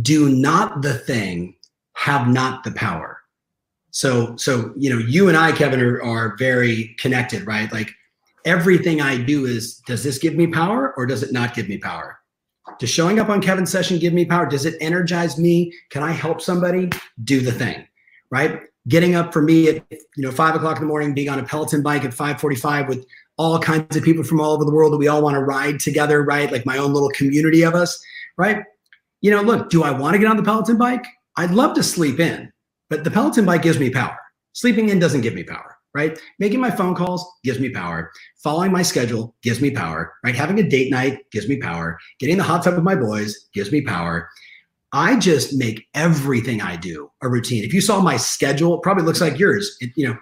do 0.02 0.30
not 0.30 0.82
the 0.82 0.96
thing, 0.96 1.56
have 1.94 2.28
not 2.28 2.64
the 2.64 2.72
power. 2.72 3.20
So, 3.92 4.36
so 4.38 4.74
you 4.76 4.90
know, 4.90 4.98
you 4.98 5.28
and 5.28 5.38
I, 5.38 5.52
Kevin, 5.52 5.80
are, 5.80 6.02
are 6.02 6.36
very 6.38 6.96
connected, 6.98 7.46
right? 7.46 7.72
Like 7.72 7.94
everything 8.46 9.02
I 9.02 9.18
do 9.18 9.46
is 9.46 9.76
does 9.86 10.04
this 10.04 10.18
give 10.18 10.36
me 10.36 10.48
power 10.48 10.94
or 10.98 11.06
does 11.06 11.24
it 11.24 11.32
not 11.32 11.54
give 11.54 11.70
me 11.70 11.78
power? 11.78 12.20
Does 12.80 12.90
showing 12.90 13.20
up 13.20 13.30
on 13.30 13.42
Kevin's 13.42 13.72
session 13.72 14.00
give 14.00 14.14
me 14.14 14.26
power? 14.26 14.46
Does 14.46 14.66
it 14.66 14.76
energize 14.82 15.38
me? 15.38 15.74
Can 15.90 16.04
I 16.04 16.12
help 16.12 16.42
somebody? 16.42 16.90
Do 17.24 17.42
the 17.42 17.52
thing, 17.52 17.88
right? 18.32 18.62
Getting 18.88 19.16
up 19.16 19.34
for 19.34 19.42
me 19.42 19.70
at 19.70 19.86
you 19.92 20.24
know 20.24 20.32
five 20.32 20.56
o'clock 20.56 20.78
in 20.78 20.84
the 20.84 20.88
morning, 20.88 21.14
being 21.14 21.30
on 21.30 21.40
a 21.40 21.44
Peloton 21.44 21.82
bike 21.82 22.04
at 22.04 22.14
545 22.14 22.88
with 22.88 23.06
all 23.38 23.60
kinds 23.60 23.96
of 23.96 24.04
people 24.04 24.24
from 24.24 24.40
all 24.40 24.52
over 24.52 24.66
the 24.66 24.74
world 24.74 24.94
that 24.94 24.98
we 24.98 25.08
all 25.08 25.22
want 25.22 25.36
to 25.36 25.42
ride 25.42 25.80
together, 25.80 26.24
right? 26.24 26.52
Like 26.52 26.66
my 26.66 26.78
own 26.78 26.94
little 26.94 27.10
community 27.10 27.64
of 27.64 27.74
us, 27.74 28.02
right? 28.38 28.64
You 29.22 29.32
know, 29.32 29.42
look, 29.42 29.70
do 29.70 29.84
I 29.84 29.92
want 29.92 30.14
to 30.14 30.20
get 30.20 30.28
on 30.28 30.38
the 30.38 30.44
Peloton 30.44 30.78
bike? 30.78 31.06
I'd 31.38 31.52
love 31.52 31.76
to 31.76 31.84
sleep 31.84 32.20
in, 32.20 32.52
but 32.90 33.04
the 33.04 33.12
Peloton 33.12 33.46
bike 33.46 33.62
gives 33.62 33.80
me 33.80 33.90
power. 33.90 34.18
Sleeping 34.52 34.90
in 34.90 35.00
doesn't 35.00 35.22
give 35.22 35.34
me 35.34 35.44
power 35.44 35.73
right? 35.94 36.20
Making 36.40 36.60
my 36.60 36.72
phone 36.72 36.96
calls 36.96 37.26
gives 37.44 37.60
me 37.60 37.70
power. 37.70 38.12
Following 38.38 38.72
my 38.72 38.82
schedule 38.82 39.36
gives 39.42 39.62
me 39.62 39.72
power, 39.72 40.14
right? 40.24 40.36
Having 40.36 40.60
a 40.60 40.70
date 40.70 40.92
night 40.92 41.30
gives 41.32 41.48
me 41.48 41.58
power. 41.58 42.00
Getting 42.20 42.38
the 42.38 42.44
hot 42.44 42.64
tub 42.64 42.76
with 42.76 42.84
my 42.84 42.96
boys 42.96 43.50
gives 43.54 43.72
me 43.72 43.82
power. 43.82 44.30
I 44.92 45.18
just 45.18 45.56
make 45.56 45.88
everything 45.96 46.62
I 46.62 46.76
do 46.76 47.12
a 47.22 47.30
routine. 47.30 47.64
If 47.64 47.74
you 47.74 47.82
saw 47.82 48.00
my 48.00 48.18
schedule, 48.18 48.76
it 48.76 48.84
probably 48.84 49.04
looks 49.04 49.22
like 49.22 49.40
yours. 49.40 49.76
It, 49.82 49.92
you 49.96 50.08
know, 50.08 50.18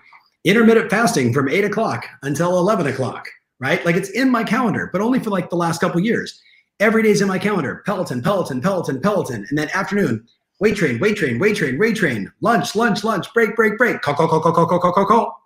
intermittent 0.45 0.89
fasting 0.89 1.33
from 1.33 1.49
eight 1.49 1.65
o'clock 1.65 2.05
until 2.23 2.57
11 2.57 2.87
o'clock, 2.87 3.27
right? 3.59 3.85
Like 3.85 3.95
it's 3.95 4.09
in 4.11 4.29
my 4.29 4.43
calendar, 4.43 4.89
but 4.91 5.01
only 5.01 5.19
for 5.19 5.29
like 5.29 5.49
the 5.49 5.57
last 5.57 5.81
couple 5.81 5.99
years. 5.99 6.41
Every 6.79 7.03
day's 7.03 7.21
in 7.21 7.27
my 7.27 7.37
calendar. 7.37 7.83
Peloton, 7.85 8.23
Peloton, 8.23 8.61
Peloton, 8.61 9.01
Peloton. 9.01 9.45
And 9.49 9.57
then 9.57 9.69
afternoon, 9.73 10.25
weight 10.59 10.77
train, 10.77 10.99
weight 10.99 11.17
train, 11.17 11.37
weight 11.37 11.57
train, 11.57 11.77
weight 11.77 11.95
train, 11.95 12.31
lunch, 12.41 12.75
lunch, 12.75 13.03
lunch, 13.03 13.31
break, 13.33 13.55
break, 13.55 13.77
break, 13.77 14.01
call, 14.01 14.15
call, 14.15 14.27
call, 14.27 14.41
call, 14.41 14.53
call, 14.53 14.67
call, 14.67 14.79
call, 14.79 14.93
call, 14.93 15.05
call. 15.05 15.40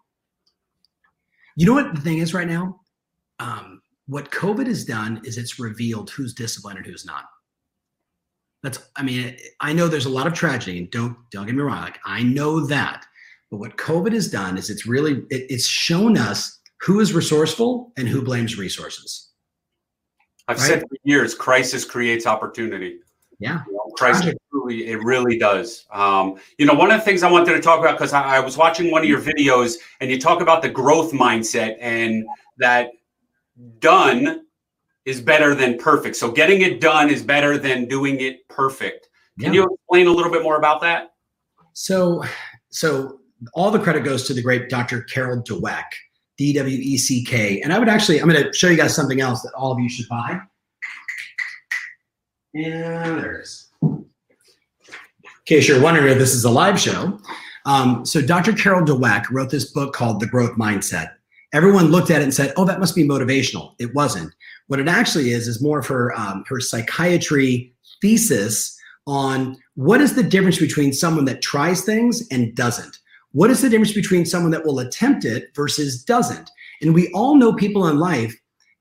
You 1.56 1.66
know 1.66 1.74
what 1.74 1.96
the 1.96 2.02
thing 2.02 2.20
is 2.20 2.34
right 2.34 2.48
now? 2.48 2.82
Um, 3.40 3.82
what 4.08 4.32
COVID 4.32 4.68
has 4.68 4.86
done 4.86 5.22
is 5.24 5.38
it's 5.38 5.60
revealed 5.60 6.10
who's 6.10 6.34
disciplined 6.34 6.78
and 6.78 6.86
who's 6.86 7.06
not. 7.06 7.26
That's, 8.64 8.80
I 8.96 9.04
mean, 9.04 9.38
I 9.62 9.74
know 9.74 9.88
there's 9.88 10.06
a 10.06 10.10
lot 10.10 10.28
of 10.28 10.34
tragedy, 10.34 10.80
and 10.80 10.90
don't 10.90 11.16
don't 11.32 11.46
get 11.46 11.56
me 11.56 11.62
wrong. 11.62 11.82
Like 11.82 12.00
I 12.06 12.24
know 12.24 12.66
that, 12.66 13.06
but 13.52 13.58
what 13.58 13.78
COVID 13.78 14.12
has 14.14 14.30
done 14.30 14.58
is 14.58 14.70
it's 14.70 14.86
really 14.86 15.24
it, 15.30 15.46
it's 15.50 15.68
shown 15.68 16.18
us 16.18 16.60
who 16.82 17.00
is 17.00 17.14
resourceful 17.14 17.94
and 17.98 18.08
who 18.08 18.22
blames 18.22 18.58
resources. 18.58 19.32
I've 20.48 20.58
right? 20.58 20.68
said 20.68 20.80
for 20.82 20.98
years, 21.04 21.36
crisis 21.36 21.86
creates 21.86 22.26
opportunity. 22.26 23.00
Yeah, 23.40 23.64
you 23.68 23.74
know, 23.74 23.92
crisis 23.96 24.34
truly, 24.52 24.88
it 24.88 25.04
really 25.04 25.38
does. 25.38 25.86
Um, 25.92 26.38
you 26.58 26.66
know, 26.66 26.74
one 26.74 26.92
of 26.92 27.00
the 27.00 27.04
things 27.06 27.24
I 27.24 27.32
wanted 27.32 27.54
to 27.54 27.62
talk 27.62 27.80
about 27.80 27.98
because 27.98 28.14
I, 28.14 28.38
I, 28.38 28.40
was 28.40 28.58
watching 28.58 28.92
one 28.92 29.02
of 29.02 29.10
your 29.10 29.22
videos 29.22 29.76
and 30.00 30.10
you 30.10 30.20
talk 30.20 30.42
about 30.42 30.62
the 30.62 30.70
growth 30.70 31.12
mindset 31.12 31.78
and 31.80 32.26
that 32.58 32.92
done 33.80 34.46
is 35.06 35.22
better 35.22 35.54
than 35.54 35.78
perfect. 35.78 36.16
So 36.16 36.32
getting 36.32 36.62
it 36.62 36.82
done 36.82 37.10
is 37.10 37.22
better 37.22 37.58
than 37.58 37.86
doing 37.86 38.20
it 38.20 38.48
perfect. 38.48 39.10
Can 39.40 39.54
yeah. 39.54 39.62
you 39.62 39.68
explain 39.74 40.08
a 40.08 40.12
little 40.12 40.32
bit 40.32 40.44
more 40.44 40.58
about 40.58 40.82
that? 40.82 41.14
So, 41.74 42.24
so 42.70 43.20
all 43.54 43.70
the 43.70 43.80
credit 43.80 44.04
goes 44.04 44.26
to 44.28 44.34
the 44.34 44.42
great 44.42 44.70
Dr. 44.70 45.02
Carol 45.02 45.44
Dweck, 45.44 45.84
D 46.38 46.54
W 46.54 46.78
E 46.78 46.98
C 46.98 47.24
K. 47.24 47.62
And 47.62 47.74
I 47.74 47.80
would 47.80 47.90
actually, 47.90 48.22
I'm 48.22 48.30
going 48.30 48.44
to 48.44 48.54
show 48.54 48.68
you 48.70 48.78
guys 48.78 48.96
something 48.96 49.22
else 49.22 49.42
that 49.42 49.54
all 49.54 49.72
of 49.72 49.80
you 49.80 49.90
should 49.90 50.08
buy. 50.08 50.40
Is 52.56 53.70
case 55.46 55.68
you're 55.68 55.82
wondering 55.82 56.12
if 56.12 56.18
this 56.18 56.34
is 56.34 56.46
a 56.46 56.50
live 56.50 56.80
show. 56.80 57.20
Um, 57.66 58.06
so 58.06 58.22
Dr. 58.22 58.54
Carol 58.54 58.86
Dweck 58.86 59.26
wrote 59.30 59.50
this 59.50 59.72
book 59.72 59.94
called 59.94 60.20
The 60.20 60.28
Growth 60.28 60.58
Mindset. 60.58 61.12
Everyone 61.54 61.86
looked 61.86 62.10
at 62.10 62.22
it 62.22 62.24
and 62.24 62.34
said, 62.34 62.54
"Oh, 62.58 62.66
that 62.66 62.80
must 62.80 62.96
be 62.96 63.08
motivational." 63.08 63.76
It 63.80 63.94
wasn't. 63.94 64.34
What 64.68 64.80
it 64.80 64.88
actually 64.88 65.32
is 65.32 65.48
is 65.48 65.62
more 65.62 65.80
of 65.80 65.88
her 65.88 66.18
um, 66.18 66.44
her 66.48 66.60
psychiatry 66.60 67.74
thesis 68.02 68.78
on 69.06 69.58
what 69.76 70.02
is 70.02 70.16
the 70.16 70.24
difference 70.24 70.58
between 70.58 70.94
someone 70.94 71.26
that 71.26 71.42
tries 71.42 71.82
things 71.82 72.28
and 72.32 72.56
doesn't. 72.56 73.00
What 73.34 73.52
is 73.52 73.62
the 73.62 73.70
difference 73.70 73.94
between 73.94 74.26
someone 74.26 74.52
that 74.52 74.66
will 74.66 74.80
attempt 74.80 75.26
it 75.26 75.50
versus 75.56 76.04
doesn't? 76.04 76.50
And 76.82 76.94
we 76.94 77.12
all 77.12 77.36
know 77.36 77.54
people 77.54 77.88
in 77.88 78.00
life 78.00 78.34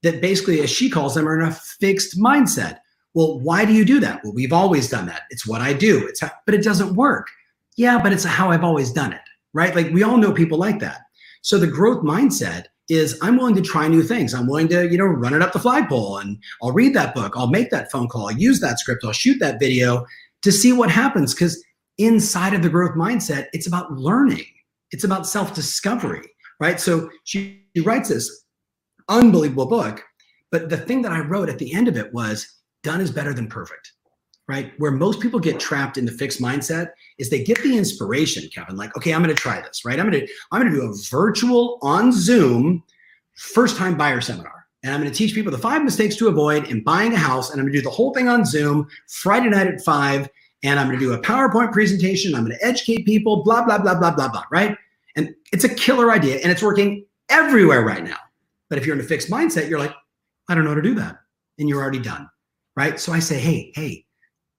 that 0.03 0.21
basically, 0.21 0.61
as 0.61 0.71
she 0.71 0.89
calls 0.89 1.15
them, 1.15 1.29
are 1.29 1.41
in 1.41 1.49
a 1.49 1.53
fixed 1.53 2.19
mindset. 2.19 2.79
Well, 3.15 3.41
why 3.41 3.65
do 3.65 3.73
you 3.73 3.85
do 3.85 4.01
that? 4.01 4.21
Well, 4.25 4.35
we've 4.35 4.53
always 4.53 4.91
done 4.91 5.07
that. 5.07 5.23
It's 5.31 5.47
what 5.47 5.61
I 5.61 5.73
do. 5.73 6.07
It's 6.07 6.21
how, 6.21 6.31
but 6.47 6.55
it 6.55 6.65
doesn't 6.65 6.95
work. 6.95 7.29
Yeah, 7.77 8.03
but 8.03 8.13
it's 8.13 8.25
how 8.25 8.51
I've 8.51 8.65
always 8.65 8.93
done 8.93 9.13
it, 9.13 9.21
right? 9.53 9.75
Like 9.75 9.91
we 9.93 10.03
all 10.03 10.17
know 10.17 10.33
people 10.33 10.59
like 10.59 10.81
that. 10.81 11.03
So 11.43 11.59
the 11.59 11.67
growth 11.67 12.05
mindset 12.05 12.67
is 12.89 13.19
I'm 13.23 13.37
willing 13.37 13.55
to 13.55 13.63
try 13.63 13.89
new 13.89 14.03
things. 14.03 14.35
I'm 14.35 14.47
willing 14.47 14.69
to, 14.69 14.91
you 14.91 14.99
know, 14.99 15.07
run 15.07 15.35
it 15.35 15.43
up 15.43 15.53
the 15.53 15.59
flagpole 15.59 16.19
and 16.19 16.39
I'll 16.63 16.73
read 16.73 16.95
that 16.95 17.15
book. 17.15 17.33
I'll 17.37 17.51
make 17.51 17.71
that 17.71 17.91
phone 17.91 18.09
call. 18.09 18.29
I'll 18.29 18.37
use 18.37 18.61
that 18.61 18.79
script. 18.79 19.05
I'll 19.05 19.13
shoot 19.13 19.39
that 19.41 19.59
video 19.59 20.05
to 20.43 20.53
see 20.53 20.73
what 20.73 20.91
happens. 20.91 21.35
Because 21.35 21.65
inside 21.99 22.53
of 22.53 22.63
the 22.63 22.69
growth 22.69 22.95
mindset, 22.97 23.47
it's 23.53 23.67
about 23.67 23.93
learning. 23.93 24.45
It's 24.91 25.05
about 25.05 25.27
self-discovery, 25.27 26.29
right? 26.61 26.79
So 26.79 27.11
she, 27.25 27.65
she 27.75 27.83
writes 27.83 28.11
this 28.11 28.45
unbelievable 29.09 29.67
book. 29.67 30.03
But 30.51 30.69
the 30.69 30.77
thing 30.77 31.03
that 31.03 31.13
I 31.13 31.21
wrote 31.21 31.49
at 31.49 31.59
the 31.59 31.73
end 31.75 31.89
of 31.89 31.97
it 31.97 32.13
was 32.13 32.47
done 32.85 33.01
is 33.01 33.11
better 33.11 33.35
than 33.35 33.49
perfect, 33.49 33.93
right? 34.47 34.73
Where 34.79 34.93
most 34.93 35.21
people 35.21 35.41
get 35.41 35.59
trapped 35.59 35.99
in 35.99 36.05
the 36.05 36.13
fixed 36.13 36.41
mindset 36.41 36.91
is 37.19 37.31
they 37.31 37.43
get 37.43 37.61
the 37.63 37.77
inspiration, 37.77 38.49
Kevin, 38.55 38.77
like, 38.77 38.97
okay, 38.97 39.13
I'm 39.13 39.23
going 39.23 39.35
to 39.35 39.43
try 39.43 39.61
this, 39.61 39.85
right? 39.85 39.99
I'm 39.99 40.09
going 40.09 40.25
to, 40.25 40.33
I'm 40.53 40.61
going 40.61 40.73
to 40.73 40.79
do 40.79 40.87
a 40.87 40.95
virtual 41.11 41.79
on 41.83 42.13
Zoom 42.13 42.85
first 43.35 43.77
time 43.77 43.97
buyer 43.97 44.21
seminar. 44.21 44.67
And 44.85 44.93
I'm 44.93 45.01
going 45.01 45.11
to 45.11 45.17
teach 45.17 45.35
people 45.35 45.51
the 45.51 45.59
five 45.59 45.83
mistakes 45.83 46.15
to 46.17 46.29
avoid 46.29 46.69
in 46.69 46.85
buying 46.85 47.15
a 47.15 47.17
house. 47.17 47.51
And 47.51 47.59
I'm 47.59 47.65
going 47.65 47.73
to 47.73 47.79
do 47.79 47.83
the 47.83 47.91
whole 47.91 48.13
thing 48.13 48.29
on 48.29 48.45
Zoom 48.45 48.87
Friday 49.09 49.49
night 49.49 49.67
at 49.67 49.83
five. 49.83 50.29
And 50.63 50.79
I'm 50.79 50.87
going 50.87 50.99
to 50.99 51.05
do 51.05 51.15
a 51.15 51.19
PowerPoint 51.21 51.73
presentation. 51.73 52.35
I'm 52.35 52.45
going 52.45 52.57
to 52.57 52.65
educate 52.65 53.07
people, 53.07 53.43
blah, 53.43 53.65
blah, 53.65 53.79
blah, 53.79 53.99
blah, 53.99 54.15
blah, 54.15 54.29
blah, 54.29 54.45
right? 54.51 54.77
And 55.17 55.35
it's 55.53 55.65
a 55.65 55.75
killer 55.75 56.11
idea 56.13 56.37
and 56.37 56.53
it's 56.53 56.63
working 56.63 57.07
everywhere 57.31 57.83
right 57.83 58.05
now. 58.05 58.19
But 58.69 58.79
if 58.79 58.87
you're 58.87 58.95
in 58.95 59.01
a 59.01 59.07
fixed 59.07 59.31
mindset, 59.31 59.71
you're 59.71 59.79
like, 59.79 59.95
I 60.49 60.55
don't 60.55 60.65
know 60.65 60.71
how 60.71 60.77
to 60.77 60.83
do 60.83 60.95
that. 60.97 61.17
And 61.59 61.69
you're 61.69 61.81
already 61.81 61.99
done. 61.99 62.29
Right. 62.77 62.99
So 62.99 63.13
I 63.13 63.21
say, 63.21 63.39
hey, 63.39 63.73
hey, 63.75 64.05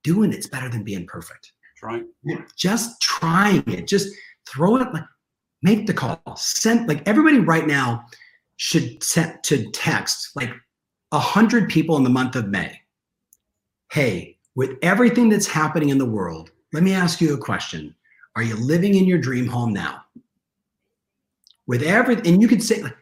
doing 0.04 0.32
it's 0.32 0.48
better 0.48 0.70
than 0.70 0.84
being 0.84 1.06
perfect. 1.06 1.52
Right. 1.84 2.04
Just 2.58 3.02
trying 3.02 3.64
it. 3.68 3.88
Just 3.88 4.16
throw 4.48 4.78
it 4.78 4.94
like 4.94 5.04
make 5.62 5.88
the 5.88 5.94
call. 5.94 6.22
Send 6.36 6.88
like 6.88 7.08
everybody 7.08 7.40
right 7.40 7.68
now 7.68 8.06
should 8.58 9.04
set 9.04 9.44
to 9.44 9.70
text 9.72 10.32
like 10.36 10.52
a 11.12 11.20
hundred 11.20 11.70
people 11.70 11.98
in 11.98 12.04
the 12.04 12.10
month 12.10 12.36
of 12.36 12.48
May. 12.48 12.80
Hey, 13.92 14.38
with 14.56 14.78
everything 14.82 15.30
that's 15.30 15.48
happening 15.48 15.90
in 15.90 15.98
the 15.98 16.06
world, 16.06 16.52
let 16.74 16.84
me 16.84 16.94
ask 16.94 17.22
you 17.22 17.34
a 17.34 17.38
question. 17.38 17.94
Are 18.36 18.44
you 18.44 18.56
living 18.56 18.96
in 18.96 19.06
your 19.06 19.18
dream 19.18 19.48
home 19.48 19.74
now? 19.74 20.02
With 21.68 21.82
everything, 21.84 22.34
and 22.34 22.42
you 22.42 22.48
could 22.48 22.62
say, 22.62 22.82
like, 22.82 22.96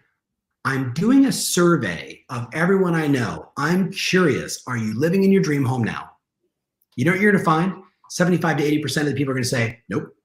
I'm 0.65 0.93
doing 0.93 1.25
a 1.25 1.31
survey 1.31 2.23
of 2.29 2.47
everyone 2.53 2.95
I 2.95 3.07
know. 3.07 3.51
I'm 3.57 3.91
curious, 3.91 4.63
are 4.65 4.77
you 4.77 4.97
living 4.97 5.23
in 5.23 5.31
your 5.31 5.41
dream 5.41 5.65
home 5.65 5.83
now? 5.83 6.11
You 6.95 7.05
know 7.05 7.11
what 7.11 7.19
you're 7.19 7.31
going 7.31 7.43
to 7.43 7.45
find? 7.45 7.83
75 8.09 8.57
to 8.57 8.63
80% 8.63 9.01
of 9.01 9.05
the 9.07 9.13
people 9.13 9.31
are 9.31 9.35
going 9.35 9.43
to 9.43 9.49
say, 9.49 9.79
nope. 9.89 10.15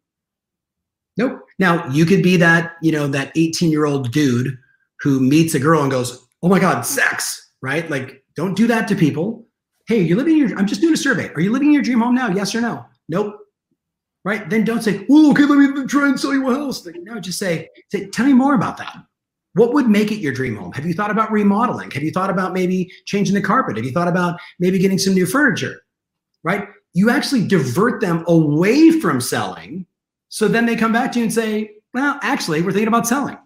Nope. 1.16 1.40
Now, 1.58 1.88
you 1.88 2.06
could 2.06 2.22
be 2.22 2.36
that, 2.36 2.76
you 2.82 2.92
know, 2.92 3.08
that 3.08 3.32
18 3.34 3.72
year 3.72 3.86
old 3.86 4.12
dude 4.12 4.56
who 5.00 5.18
meets 5.18 5.54
a 5.54 5.58
girl 5.58 5.82
and 5.82 5.90
goes, 5.90 6.28
oh 6.42 6.48
my 6.48 6.60
God, 6.60 6.82
sex, 6.82 7.52
right? 7.60 7.88
Like, 7.90 8.22
don't 8.36 8.56
do 8.56 8.68
that 8.68 8.86
to 8.88 8.94
people. 8.94 9.46
Hey, 9.88 10.02
you're 10.02 10.18
living 10.18 10.34
in 10.38 10.48
your, 10.48 10.58
I'm 10.58 10.66
just 10.66 10.80
doing 10.80 10.94
a 10.94 10.98
survey. 10.98 11.32
Are 11.32 11.40
you 11.40 11.50
living 11.50 11.68
in 11.68 11.74
your 11.74 11.82
dream 11.82 12.00
home 12.00 12.14
now? 12.14 12.28
Yes 12.28 12.54
or 12.54 12.60
no? 12.60 12.84
Nope. 13.08 13.36
Right? 14.24 14.48
Then 14.48 14.64
don't 14.64 14.82
say, 14.82 15.04
oh, 15.10 15.32
okay, 15.32 15.44
let 15.44 15.58
me 15.58 15.86
try 15.86 16.08
and 16.08 16.20
sell 16.20 16.32
you 16.32 16.48
a 16.48 16.54
house. 16.54 16.86
No, 16.86 17.18
just 17.18 17.38
say, 17.38 17.68
say, 17.90 18.06
tell 18.10 18.26
me 18.26 18.34
more 18.34 18.54
about 18.54 18.76
that. 18.76 18.98
What 19.58 19.74
would 19.74 19.88
make 19.88 20.12
it 20.12 20.20
your 20.20 20.32
dream 20.32 20.54
home? 20.54 20.72
Have 20.72 20.86
you 20.86 20.94
thought 20.94 21.10
about 21.10 21.32
remodeling? 21.32 21.90
Have 21.90 22.04
you 22.04 22.12
thought 22.12 22.30
about 22.30 22.52
maybe 22.52 22.92
changing 23.06 23.34
the 23.34 23.42
carpet? 23.42 23.76
Have 23.76 23.84
you 23.84 23.90
thought 23.90 24.06
about 24.06 24.38
maybe 24.60 24.78
getting 24.78 24.98
some 24.98 25.14
new 25.14 25.26
furniture? 25.26 25.82
Right? 26.44 26.68
You 26.94 27.10
actually 27.10 27.46
divert 27.46 28.00
them 28.00 28.24
away 28.28 28.92
from 28.92 29.20
selling. 29.20 29.84
So 30.28 30.46
then 30.46 30.64
they 30.64 30.76
come 30.76 30.92
back 30.92 31.10
to 31.12 31.18
you 31.18 31.24
and 31.24 31.34
say, 31.34 31.72
well, 31.92 32.20
actually, 32.22 32.62
we're 32.62 32.70
thinking 32.70 32.86
about 32.86 33.08
selling. 33.08 33.36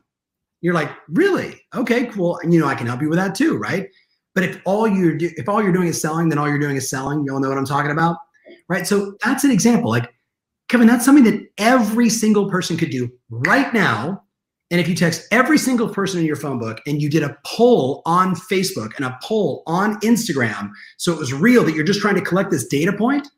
You're 0.61 0.75
like, 0.75 0.91
really? 1.09 1.59
Okay, 1.75 2.07
cool. 2.07 2.39
And 2.43 2.53
you 2.53 2.61
know, 2.61 2.67
I 2.67 2.75
can 2.75 2.87
help 2.87 3.01
you 3.01 3.09
with 3.09 3.19
that 3.19 3.35
too, 3.35 3.57
right? 3.57 3.89
But 4.35 4.45
if 4.45 4.61
all 4.67 4.87
you're 4.87 5.17
do- 5.17 5.33
if 5.37 5.49
all 5.49 5.63
you're 5.63 5.73
doing 5.73 5.89
is 5.89 6.01
selling, 6.01 6.29
then 6.29 6.39
all 6.39 6.49
you're 6.49 6.59
doing 6.59 6.77
is 6.77 6.91
selling. 6.91 7.25
You 7.25 7.33
all 7.33 7.41
know 7.41 7.49
what 7.49 7.59
I'm 7.59 7.65
talking 7.65 7.91
about, 7.91 8.19
right? 8.69 8.87
So 8.87 9.17
that's 9.25 9.45
an 9.45 9.51
example. 9.51 9.91
Like, 9.91 10.13
Kevin, 10.69 10.87
that's 10.87 11.05
something 11.07 11.25
that 11.25 11.49
every 11.57 12.11
single 12.11 12.51
person 12.51 12.77
could 12.77 12.91
do 12.91 13.11
right 13.31 13.73
now 13.73 14.25
and 14.73 14.81
if 14.81 14.89
you 14.89 14.95
text 14.95 15.29
every 15.31 15.59
single 15.59 15.87
person 15.91 16.19
in 16.19 16.25
your 16.25 16.35
phone 16.35 16.59
book 16.59 16.81
and 16.87 17.03
you 17.03 17.11
did 17.11 17.23
a 17.23 17.37
poll 17.45 18.01
on 18.07 18.35
Facebook 18.35 18.97
and 18.97 19.05
a 19.05 19.19
poll 19.23 19.63
on 19.67 20.01
Instagram, 20.01 20.71
so 20.97 21.13
it 21.13 21.19
was 21.19 21.31
real 21.31 21.63
that 21.65 21.75
you're 21.75 21.85
just 21.85 22.01
trying 22.01 22.15
to 22.15 22.23
collect 22.23 22.51
this 22.51 22.67
data 22.67 22.91
point, 22.91 23.29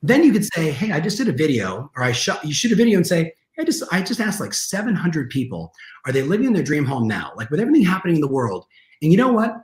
then 0.00 0.22
you 0.22 0.32
could 0.32 0.44
say, 0.44 0.70
"Hey, 0.70 0.92
I 0.92 1.00
just 1.00 1.18
did 1.18 1.28
a 1.28 1.32
video," 1.32 1.90
or 1.96 2.04
"I 2.04 2.12
shot." 2.12 2.44
You 2.44 2.54
shoot 2.54 2.70
a 2.70 2.76
video 2.76 2.96
and 2.96 3.06
say, 3.06 3.32
"I 3.58 3.64
just 3.64 3.82
I 3.90 4.00
just 4.00 4.20
asked 4.20 4.38
like 4.38 4.54
700 4.54 5.28
people, 5.28 5.72
are 6.06 6.12
they 6.12 6.22
living 6.22 6.46
in 6.46 6.52
their 6.52 6.62
dream 6.62 6.84
home 6.84 7.08
now? 7.08 7.32
Like 7.36 7.50
with 7.50 7.58
everything 7.58 7.82
happening 7.82 8.16
in 8.16 8.20
the 8.20 8.28
world." 8.28 8.64
And 9.02 9.10
you 9.10 9.18
know 9.18 9.32
what? 9.32 9.56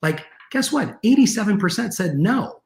Like, 0.00 0.24
guess 0.52 0.70
what? 0.70 1.02
87% 1.02 1.92
said 1.92 2.16
no 2.16 2.56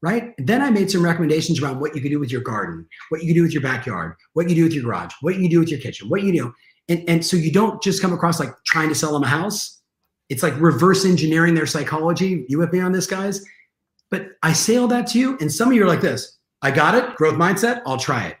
right? 0.00 0.32
Then 0.38 0.62
I 0.62 0.70
made 0.70 0.92
some 0.92 1.04
recommendations 1.04 1.60
around 1.60 1.80
what 1.80 1.92
you 1.92 2.00
could 2.00 2.12
do 2.12 2.20
with 2.20 2.30
your 2.30 2.40
garden, 2.40 2.86
what 3.08 3.20
you 3.20 3.26
could 3.26 3.34
do 3.34 3.42
with 3.42 3.52
your 3.52 3.62
backyard, 3.62 4.14
what 4.34 4.48
you 4.48 4.54
do 4.54 4.62
with 4.62 4.72
your 4.72 4.84
garage, 4.84 5.12
what 5.22 5.38
you 5.38 5.48
do 5.48 5.58
with 5.58 5.70
your 5.70 5.80
kitchen, 5.80 6.08
what 6.08 6.22
you 6.22 6.32
do 6.32 6.54
and 6.88 7.04
and 7.08 7.24
so 7.24 7.36
you 7.36 7.52
don't 7.52 7.82
just 7.82 8.00
come 8.02 8.12
across 8.12 8.40
like 8.40 8.52
trying 8.64 8.88
to 8.88 8.94
sell 8.94 9.12
them 9.12 9.22
a 9.22 9.28
house. 9.28 9.80
It's 10.28 10.42
like 10.42 10.58
reverse 10.60 11.04
engineering 11.04 11.54
their 11.54 11.66
psychology. 11.66 12.44
You 12.48 12.58
with 12.58 12.72
me 12.72 12.80
on 12.80 12.92
this 12.92 13.06
guys? 13.06 13.44
But 14.10 14.28
i 14.42 14.52
say 14.52 14.76
all 14.76 14.88
that 14.88 15.06
to 15.08 15.18
you 15.18 15.36
and 15.38 15.52
some 15.52 15.68
of 15.68 15.74
you 15.74 15.84
are 15.84 15.88
like 15.88 16.00
this. 16.00 16.38
I 16.62 16.70
got 16.70 16.94
it 16.94 17.14
growth 17.16 17.34
mindset 17.34 17.82
i'll 17.86 17.98
try 17.98 18.26
it. 18.26 18.36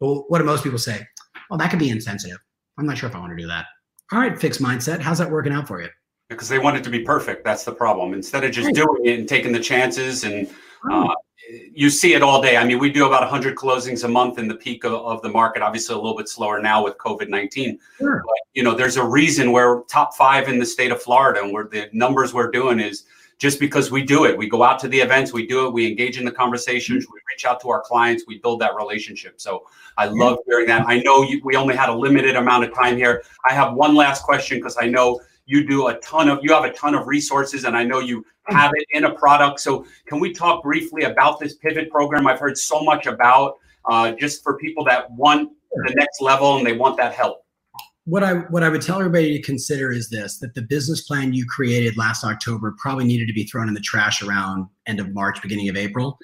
Well 0.00 0.24
what 0.28 0.38
do 0.38 0.44
most 0.44 0.64
people 0.64 0.78
say? 0.78 1.06
Well 1.50 1.58
that 1.58 1.70
could 1.70 1.78
be 1.78 1.90
insensitive. 1.90 2.38
I'm 2.78 2.86
not 2.86 2.98
sure 2.98 3.08
if 3.08 3.14
i 3.14 3.18
want 3.18 3.36
to 3.36 3.36
do 3.36 3.48
that. 3.48 3.66
All 4.12 4.20
right 4.20 4.38
fixed 4.38 4.62
mindset 4.62 5.00
how's 5.00 5.18
that 5.18 5.30
working 5.30 5.52
out 5.52 5.66
for 5.66 5.82
you? 5.82 5.88
Because 6.28 6.48
they 6.48 6.58
want 6.58 6.76
it 6.76 6.84
to 6.84 6.90
be 6.90 7.00
perfect. 7.00 7.44
That's 7.44 7.64
the 7.64 7.72
problem. 7.72 8.12
Instead 8.12 8.44
of 8.44 8.52
just 8.52 8.66
right. 8.66 8.74
doing 8.74 9.04
it 9.04 9.18
and 9.18 9.28
taking 9.28 9.50
the 9.50 9.60
chances 9.60 10.24
and 10.24 10.48
uh, 10.90 11.14
you 11.48 11.88
see 11.88 12.14
it 12.14 12.22
all 12.22 12.42
day. 12.42 12.56
I 12.56 12.64
mean, 12.64 12.78
we 12.78 12.90
do 12.90 13.06
about 13.06 13.22
100 13.22 13.56
closings 13.56 14.04
a 14.04 14.08
month 14.08 14.38
in 14.38 14.48
the 14.48 14.54
peak 14.54 14.84
of, 14.84 14.92
of 14.92 15.22
the 15.22 15.28
market. 15.28 15.62
Obviously, 15.62 15.94
a 15.94 15.98
little 15.98 16.16
bit 16.16 16.28
slower 16.28 16.60
now 16.60 16.84
with 16.84 16.98
COVID 16.98 17.28
19. 17.28 17.78
Sure. 17.98 18.22
But, 18.24 18.34
you 18.54 18.62
know, 18.62 18.74
there's 18.74 18.96
a 18.96 19.04
reason 19.04 19.52
we're 19.52 19.82
top 19.84 20.14
five 20.14 20.48
in 20.48 20.58
the 20.58 20.66
state 20.66 20.90
of 20.90 21.02
Florida, 21.02 21.42
and 21.42 21.52
we're 21.52 21.68
the 21.68 21.88
numbers 21.92 22.34
we're 22.34 22.50
doing 22.50 22.80
is 22.80 23.04
just 23.38 23.60
because 23.60 23.90
we 23.90 24.02
do 24.02 24.24
it. 24.24 24.36
We 24.36 24.48
go 24.48 24.62
out 24.64 24.80
to 24.80 24.88
the 24.88 24.98
events, 24.98 25.32
we 25.32 25.46
do 25.46 25.66
it, 25.66 25.72
we 25.72 25.86
engage 25.86 26.18
in 26.18 26.24
the 26.24 26.32
conversations, 26.32 27.06
we 27.06 27.20
reach 27.32 27.44
out 27.44 27.60
to 27.60 27.70
our 27.70 27.80
clients, 27.80 28.24
we 28.26 28.38
build 28.38 28.60
that 28.60 28.74
relationship. 28.74 29.40
So 29.40 29.66
I 29.96 30.06
love 30.06 30.38
hearing 30.46 30.66
that. 30.66 30.86
I 30.88 30.98
know 31.00 31.22
you, 31.22 31.40
we 31.44 31.54
only 31.54 31.76
had 31.76 31.88
a 31.88 31.94
limited 31.94 32.34
amount 32.34 32.64
of 32.64 32.74
time 32.74 32.96
here. 32.96 33.22
I 33.48 33.54
have 33.54 33.74
one 33.74 33.94
last 33.94 34.24
question 34.24 34.58
because 34.58 34.76
I 34.78 34.86
know 34.86 35.20
you 35.48 35.66
do 35.66 35.88
a 35.88 35.94
ton 36.00 36.28
of 36.28 36.38
you 36.42 36.52
have 36.52 36.64
a 36.64 36.72
ton 36.72 36.94
of 36.94 37.06
resources 37.08 37.64
and 37.64 37.76
i 37.76 37.82
know 37.82 37.98
you 37.98 38.24
have 38.46 38.70
it 38.74 38.86
in 38.90 39.04
a 39.04 39.14
product 39.14 39.58
so 39.58 39.84
can 40.06 40.20
we 40.20 40.32
talk 40.32 40.62
briefly 40.62 41.02
about 41.02 41.40
this 41.40 41.56
pivot 41.56 41.90
program 41.90 42.26
i've 42.26 42.38
heard 42.38 42.56
so 42.56 42.82
much 42.82 43.06
about 43.06 43.56
uh, 43.86 44.12
just 44.12 44.42
for 44.42 44.58
people 44.58 44.84
that 44.84 45.10
want 45.12 45.50
the 45.86 45.94
next 45.94 46.20
level 46.20 46.58
and 46.58 46.66
they 46.66 46.76
want 46.76 46.96
that 46.96 47.14
help 47.14 47.44
what 48.08 48.24
I 48.24 48.36
what 48.48 48.62
I 48.62 48.70
would 48.70 48.80
tell 48.80 48.98
everybody 48.98 49.36
to 49.36 49.42
consider 49.42 49.92
is 49.92 50.08
this: 50.08 50.38
that 50.38 50.54
the 50.54 50.62
business 50.62 51.02
plan 51.02 51.34
you 51.34 51.44
created 51.44 51.98
last 51.98 52.24
October 52.24 52.74
probably 52.78 53.04
needed 53.04 53.26
to 53.28 53.34
be 53.34 53.44
thrown 53.44 53.68
in 53.68 53.74
the 53.74 53.80
trash 53.80 54.22
around 54.22 54.66
end 54.86 54.98
of 54.98 55.12
March, 55.12 55.42
beginning 55.42 55.68
of 55.68 55.76
April. 55.76 56.18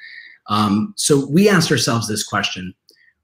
Um, 0.48 0.94
so 0.96 1.26
we 1.26 1.46
asked 1.46 1.70
ourselves 1.70 2.08
this 2.08 2.24
question: 2.24 2.72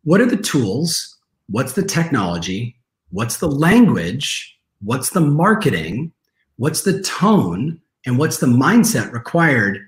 What 0.05 0.21
are 0.21 0.27
the 0.27 0.37
tools? 0.37 1.19
What's 1.49 1.73
the 1.73 1.83
technology? 1.83 2.77
What's 3.09 3.39
the 3.39 3.51
language? 3.51 4.60
What's 4.83 5.11
the 5.11 5.21
marketing, 5.21 6.13
what's 6.57 6.83
the 6.83 7.03
tone, 7.03 7.81
and 8.07 8.19
what's 8.19 8.39
the 8.39 8.47
mindset 8.47 9.13
required 9.13 9.79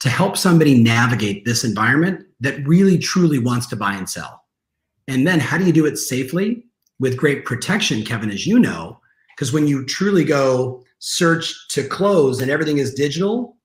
to 0.00 0.08
help 0.08 0.36
somebody 0.36 0.80
navigate 0.80 1.44
this 1.44 1.64
environment 1.64 2.24
that 2.40 2.66
really 2.66 2.98
truly 2.98 3.38
wants 3.38 3.66
to 3.66 3.76
buy 3.76 3.94
and 3.94 4.08
sell. 4.08 4.44
And 5.08 5.26
then 5.26 5.40
how 5.40 5.58
do 5.58 5.64
you 5.64 5.72
do 5.72 5.86
it 5.86 5.96
safely 5.96 6.64
with 7.00 7.16
great 7.16 7.44
protection, 7.44 8.04
Kevin, 8.04 8.30
as 8.30 8.46
you 8.46 8.58
know? 8.58 9.00
Because 9.34 9.52
when 9.52 9.66
you 9.66 9.84
truly 9.84 10.24
go 10.24 10.84
search 11.00 11.68
to 11.68 11.86
close 11.86 12.40
and 12.40 12.50
everything 12.50 12.78
is 12.78 12.94
digital, 12.94 13.56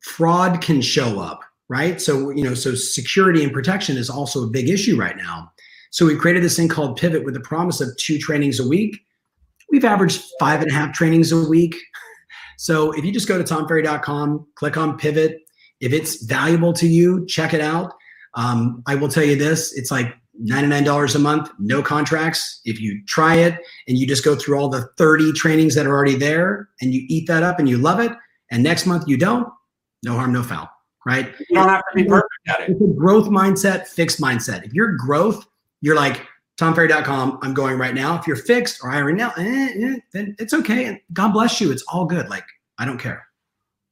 fraud 0.00 0.60
can 0.62 0.80
show 0.80 1.20
up, 1.20 1.40
right? 1.68 2.00
So, 2.00 2.30
you 2.30 2.44
know, 2.44 2.54
so 2.54 2.74
security 2.74 3.42
and 3.42 3.52
protection 3.52 3.96
is 3.96 4.08
also 4.08 4.44
a 4.44 4.50
big 4.50 4.68
issue 4.68 4.98
right 4.98 5.16
now. 5.16 5.52
So 5.90 6.06
we 6.06 6.16
created 6.16 6.42
this 6.42 6.56
thing 6.56 6.68
called 6.68 6.98
Pivot 6.98 7.24
with 7.24 7.34
the 7.34 7.40
promise 7.40 7.80
of 7.80 7.94
two 7.96 8.18
trainings 8.18 8.60
a 8.60 8.68
week 8.68 9.00
we've 9.70 9.84
averaged 9.84 10.22
five 10.40 10.62
and 10.62 10.70
a 10.70 10.74
half 10.74 10.92
trainings 10.92 11.32
a 11.32 11.48
week. 11.48 11.76
So 12.56 12.92
if 12.92 13.04
you 13.04 13.12
just 13.12 13.28
go 13.28 13.40
to 13.40 13.44
tomferry.com, 13.44 14.46
click 14.56 14.76
on 14.76 14.98
pivot. 14.98 15.38
If 15.80 15.92
it's 15.92 16.24
valuable 16.24 16.72
to 16.74 16.88
you, 16.88 17.24
check 17.26 17.54
it 17.54 17.60
out. 17.60 17.94
Um, 18.34 18.82
I 18.86 18.94
will 18.94 19.08
tell 19.08 19.24
you 19.24 19.36
this 19.36 19.72
it's 19.76 19.90
like 19.90 20.14
$99 20.44 21.14
a 21.14 21.18
month, 21.18 21.50
no 21.58 21.82
contracts. 21.82 22.60
If 22.64 22.80
you 22.80 23.00
try 23.06 23.36
it 23.36 23.58
and 23.86 23.98
you 23.98 24.06
just 24.06 24.24
go 24.24 24.36
through 24.36 24.58
all 24.58 24.68
the 24.68 24.88
30 24.96 25.32
trainings 25.32 25.74
that 25.74 25.86
are 25.86 25.94
already 25.94 26.16
there 26.16 26.68
and 26.80 26.92
you 26.92 27.04
eat 27.08 27.26
that 27.28 27.42
up 27.42 27.58
and 27.58 27.68
you 27.68 27.78
love 27.78 28.00
it, 28.00 28.12
and 28.50 28.62
next 28.62 28.86
month 28.86 29.04
you 29.06 29.16
don't, 29.16 29.48
no 30.04 30.14
harm, 30.14 30.32
no 30.32 30.42
foul, 30.42 30.68
right? 31.04 31.34
You 31.48 31.56
don't 31.56 31.68
have 31.68 31.82
to 31.90 31.94
be 31.94 32.04
perfect 32.04 32.32
at 32.48 32.60
it. 32.60 32.70
It's 32.70 32.80
a 32.80 32.94
growth 32.94 33.28
mindset, 33.28 33.86
fixed 33.86 34.20
mindset. 34.20 34.64
If 34.64 34.72
you're 34.72 34.96
growth, 34.96 35.46
you're 35.80 35.96
like, 35.96 36.26
tomferry.com. 36.58 37.38
I'm 37.42 37.54
going 37.54 37.78
right 37.78 37.94
now. 37.94 38.18
If 38.18 38.26
you're 38.26 38.36
fixed 38.36 38.80
or 38.82 38.90
hiring 38.90 39.16
now, 39.16 39.32
eh, 39.38 39.72
eh, 39.74 39.96
then 40.12 40.36
it's 40.38 40.52
okay. 40.52 40.84
And 40.86 41.00
God 41.12 41.32
bless 41.32 41.60
you. 41.60 41.70
It's 41.70 41.84
all 41.84 42.04
good. 42.04 42.28
Like, 42.28 42.44
I 42.76 42.84
don't 42.84 42.98
care. 42.98 43.28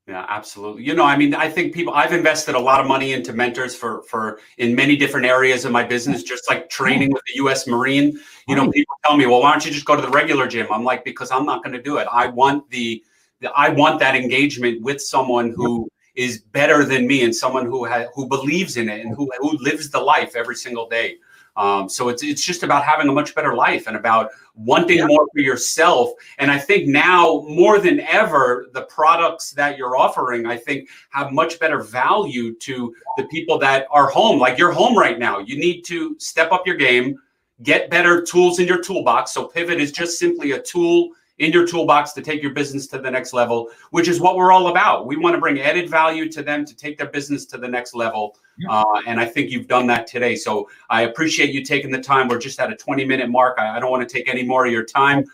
Yeah, 0.09 0.25
absolutely. 0.29 0.85
You 0.85 0.95
know, 0.95 1.05
I 1.05 1.17
mean, 1.17 1.35
I 1.35 1.49
think 1.49 1.75
people. 1.75 1.93
I've 1.93 2.13
invested 2.13 2.55
a 2.55 2.61
lot 2.61 2.81
of 2.81 2.87
money 2.87 3.13
into 3.13 3.33
mentors 3.33 3.75
for 3.75 4.03
for 4.05 4.39
in 4.57 4.77
many 4.77 4.97
different 4.97 5.27
areas 5.27 5.65
of 5.65 5.73
my 5.73 5.83
business, 5.83 6.23
just 6.23 6.49
like 6.49 6.71
training 6.71 7.11
with 7.11 7.23
the 7.27 7.35
U.S. 7.37 7.67
Marine. 7.67 8.17
You 8.47 8.55
know, 8.55 8.71
people 8.71 8.95
tell 9.05 9.17
me, 9.17 9.27
"Well, 9.27 9.41
why 9.41 9.51
don't 9.51 9.67
you 9.67 9.73
just 9.73 9.85
go 9.85 9.97
to 9.97 10.03
the 10.03 10.11
regular 10.11 10.47
gym?" 10.47 10.69
I'm 10.71 10.85
like, 10.85 11.05
because 11.05 11.33
I'm 11.33 11.45
not 11.45 11.65
going 11.65 11.73
to 11.73 11.83
do 11.83 11.97
it. 11.97 12.07
I 12.13 12.29
want 12.29 12.71
the, 12.71 13.03
the, 13.41 13.51
I 13.51 13.71
want 13.71 13.99
that 13.99 14.15
engagement 14.15 14.81
with 14.81 15.01
someone 15.01 15.51
who 15.51 15.89
is 16.15 16.39
better 16.39 16.85
than 16.85 17.09
me 17.09 17.25
and 17.25 17.35
someone 17.35 17.67
who 17.67 17.85
has 17.85 18.07
who 18.15 18.29
believes 18.29 18.77
in 18.77 18.89
it 18.89 19.05
and 19.05 19.13
who 19.17 19.29
who 19.41 19.59
lives 19.59 19.91
the 19.91 20.01
life 20.01 20.37
every 20.37 20.55
single 20.55 20.89
day. 20.89 21.17
Um, 21.57 21.89
so 21.89 22.09
it's 22.09 22.23
it's 22.23 22.45
just 22.45 22.63
about 22.63 22.85
having 22.85 23.09
a 23.09 23.13
much 23.13 23.35
better 23.35 23.55
life 23.55 23.87
and 23.87 23.97
about 23.97 24.31
wanting 24.55 24.99
yeah. 24.99 25.07
more 25.07 25.27
for 25.33 25.41
yourself. 25.41 26.11
And 26.39 26.51
I 26.51 26.59
think 26.59 26.87
now 26.87 27.45
more 27.49 27.79
than 27.79 28.01
ever, 28.01 28.67
the 28.73 28.83
products 28.83 29.53
that 29.53 29.79
you're 29.79 29.97
offering, 29.97 30.47
I 30.47 30.57
think, 30.57 30.89
have 31.11 31.33
much 31.33 31.59
better 31.59 31.83
value 31.83 32.55
to 32.57 32.95
the 33.17 33.25
people 33.25 33.59
that 33.59 33.87
are 33.91 34.09
home. 34.09 34.39
Like 34.39 34.59
you're 34.59 34.73
home 34.73 34.97
right 34.97 35.19
now. 35.19 35.39
You 35.39 35.59
need 35.59 35.83
to 35.83 36.17
step 36.19 36.53
up 36.53 36.67
your 36.67 36.77
game, 36.77 37.17
get 37.63 37.91
better 37.91 38.23
tools 38.23 38.59
in 38.59 38.67
your 38.67 38.83
toolbox. 38.83 39.33
So 39.33 39.47
Pivot 39.47 39.81
is 39.81 39.93
just 39.93 40.19
simply 40.19 40.53
a 40.53 40.63
tool 40.63 41.11
in 41.39 41.53
your 41.53 41.67
toolbox 41.67 42.13
to 42.13 42.23
take 42.23 42.43
your 42.43 42.53
business 42.53 42.87
to 42.89 42.99
the 42.99 43.11
next 43.11 43.33
level, 43.33 43.69
which 43.91 44.09
is 44.09 44.21
what 44.21 44.37
we're 44.37 44.53
all 44.53 44.69
about. 44.69 45.07
We 45.07 45.17
want 45.17 45.35
to 45.35 45.41
bring 45.41 45.61
added 45.61 45.91
value 45.91 46.31
to 46.31 46.43
them 46.43 46.65
to 46.65 46.75
take 46.75 46.97
their 46.97 47.09
business 47.09 47.45
to 47.47 47.59
the 47.59 47.69
next 47.69 47.95
level. 47.95 48.39
Yeah. 48.59 48.71
Uh, 48.71 49.01
and 49.07 49.21
I 49.21 49.27
think 49.27 49.51
you've 49.51 49.69
done 49.69 49.87
that 49.89 50.07
today. 50.07 50.35
So 50.35 50.69
I 50.89 51.03
appreciate 51.03 51.53
you 51.53 51.63
taking 51.65 51.91
the 51.91 52.01
time. 52.01 52.29
We're 52.29 52.39
just 52.39 52.59
at 52.59 52.73
a 52.73 52.77
20 52.77 53.05
minute 53.05 53.29
mark. 53.29 53.59
I, 53.59 53.77
I 53.77 53.81
don't 53.81 53.91
want 53.91 54.09
to 54.09 54.13
take 54.13 54.29
any 54.29 54.43
more 54.43 54.65
of 54.65 54.73
your 54.73 54.85
time. 54.85 55.25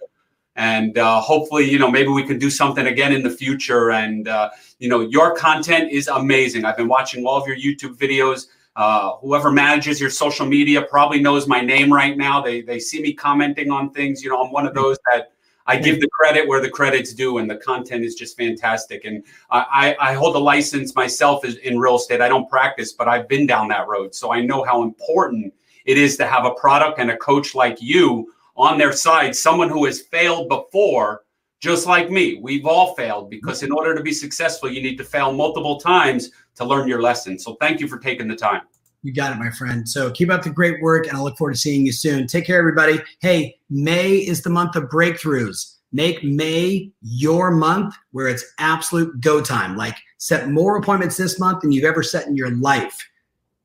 And 0.56 0.98
uh, 0.98 1.20
hopefully, 1.20 1.70
you 1.70 1.78
know, 1.78 1.90
maybe 1.90 2.08
we 2.08 2.24
can 2.24 2.38
do 2.38 2.50
something 2.50 2.86
again 2.86 3.12
in 3.12 3.22
the 3.22 3.30
future. 3.30 3.92
And, 3.92 4.28
uh, 4.28 4.50
you 4.78 4.88
know, 4.88 5.00
your 5.00 5.34
content 5.34 5.90
is 5.92 6.08
amazing. 6.08 6.64
I've 6.64 6.76
been 6.76 6.88
watching 6.88 7.24
all 7.24 7.40
of 7.40 7.46
your 7.46 7.56
YouTube 7.56 7.96
videos. 7.96 8.48
Uh, 8.74 9.16
whoever 9.16 9.52
manages 9.52 10.00
your 10.00 10.10
social 10.10 10.46
media 10.46 10.82
probably 10.82 11.20
knows 11.20 11.46
my 11.46 11.60
name 11.60 11.92
right 11.92 12.16
now. 12.16 12.40
They, 12.40 12.60
they 12.60 12.78
see 12.78 13.00
me 13.00 13.14
commenting 13.14 13.70
on 13.70 13.90
things. 13.90 14.22
You 14.22 14.30
know, 14.30 14.42
I'm 14.42 14.50
one 14.50 14.66
of 14.66 14.74
those 14.74 14.98
that 15.12 15.32
I 15.66 15.76
give 15.76 16.00
the 16.00 16.08
credit 16.08 16.46
where 16.48 16.60
the 16.60 16.70
credit's 16.70 17.14
due, 17.14 17.38
and 17.38 17.48
the 17.48 17.56
content 17.56 18.04
is 18.04 18.14
just 18.14 18.36
fantastic. 18.36 19.04
And 19.04 19.24
I, 19.50 19.96
I 20.00 20.12
hold 20.14 20.36
a 20.36 20.38
license 20.38 20.94
myself 20.94 21.44
in 21.44 21.78
real 21.78 21.96
estate. 21.96 22.20
I 22.20 22.28
don't 22.28 22.48
practice, 22.48 22.92
but 22.92 23.08
I've 23.08 23.28
been 23.28 23.46
down 23.46 23.68
that 23.68 23.88
road, 23.88 24.14
so 24.14 24.32
I 24.32 24.40
know 24.40 24.64
how 24.64 24.82
important 24.82 25.52
it 25.84 25.98
is 25.98 26.16
to 26.16 26.26
have 26.26 26.44
a 26.44 26.54
product 26.54 26.98
and 26.98 27.10
a 27.10 27.16
coach 27.16 27.54
like 27.54 27.80
you 27.80 28.32
on 28.56 28.78
their 28.78 28.92
side, 28.92 29.34
someone 29.34 29.68
who 29.68 29.84
has 29.86 30.00
failed 30.00 30.48
before, 30.48 31.22
just 31.60 31.86
like 31.86 32.10
me. 32.10 32.38
We've 32.42 32.66
all 32.66 32.94
failed 32.94 33.30
because 33.30 33.62
in 33.62 33.72
order 33.72 33.94
to 33.94 34.02
be 34.02 34.12
successful, 34.12 34.70
you 34.70 34.82
need 34.82 34.96
to 34.98 35.04
fail 35.04 35.32
multiple 35.32 35.80
times 35.80 36.30
to 36.56 36.64
learn 36.64 36.88
your 36.88 37.00
lesson. 37.00 37.38
So 37.38 37.54
thank 37.54 37.80
you 37.80 37.88
for 37.88 37.98
taking 37.98 38.28
the 38.28 38.36
time. 38.36 38.62
You 39.02 39.12
got 39.12 39.32
it, 39.32 39.38
my 39.38 39.50
friend. 39.50 39.88
So 39.88 40.10
keep 40.10 40.30
up 40.30 40.42
the 40.42 40.50
great 40.50 40.80
work, 40.80 41.06
and 41.06 41.16
I 41.16 41.20
look 41.20 41.36
forward 41.36 41.54
to 41.54 41.58
seeing 41.58 41.84
you 41.84 41.92
soon. 41.92 42.26
Take 42.26 42.46
care, 42.46 42.58
everybody. 42.58 43.00
Hey, 43.20 43.56
May 43.68 44.16
is 44.16 44.42
the 44.42 44.50
month 44.50 44.76
of 44.76 44.84
breakthroughs. 44.84 45.76
Make 45.92 46.22
May 46.24 46.90
your 47.02 47.50
month 47.50 47.94
where 48.12 48.28
it's 48.28 48.44
absolute 48.58 49.20
go 49.20 49.42
time. 49.42 49.76
Like 49.76 49.96
set 50.18 50.48
more 50.48 50.76
appointments 50.76 51.16
this 51.16 51.38
month 51.38 51.60
than 51.60 51.72
you've 51.72 51.84
ever 51.84 52.02
set 52.02 52.26
in 52.26 52.36
your 52.36 52.50
life. 52.56 52.96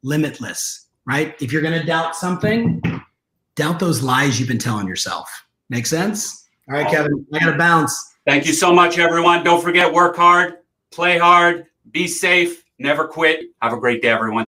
Limitless, 0.04 0.88
right? 1.06 1.36
If 1.42 1.52
you're 1.52 1.62
going 1.62 1.80
to 1.80 1.86
doubt 1.86 2.16
something, 2.16 2.82
doubt 3.56 3.80
those 3.80 4.02
lies 4.02 4.40
you've 4.40 4.50
been 4.50 4.58
telling 4.58 4.88
yourself. 4.88 5.30
Make 5.70 5.86
sense? 5.86 6.48
All 6.70 6.76
right, 6.76 6.90
Kevin, 6.90 7.26
I 7.34 7.40
got 7.40 7.52
to 7.52 7.58
bounce. 7.58 8.16
Thank 8.26 8.46
you 8.46 8.54
so 8.54 8.74
much, 8.74 8.98
everyone. 8.98 9.44
Don't 9.44 9.62
forget, 9.62 9.92
work 9.92 10.18
hard, 10.18 10.56
play 10.92 11.18
hard, 11.18 11.66
be 11.92 12.08
safe, 12.08 12.64
never 12.78 13.08
quit. 13.08 13.46
Have 13.62 13.72
a 13.72 13.80
great 13.80 14.02
day, 14.02 14.10
everyone. 14.10 14.46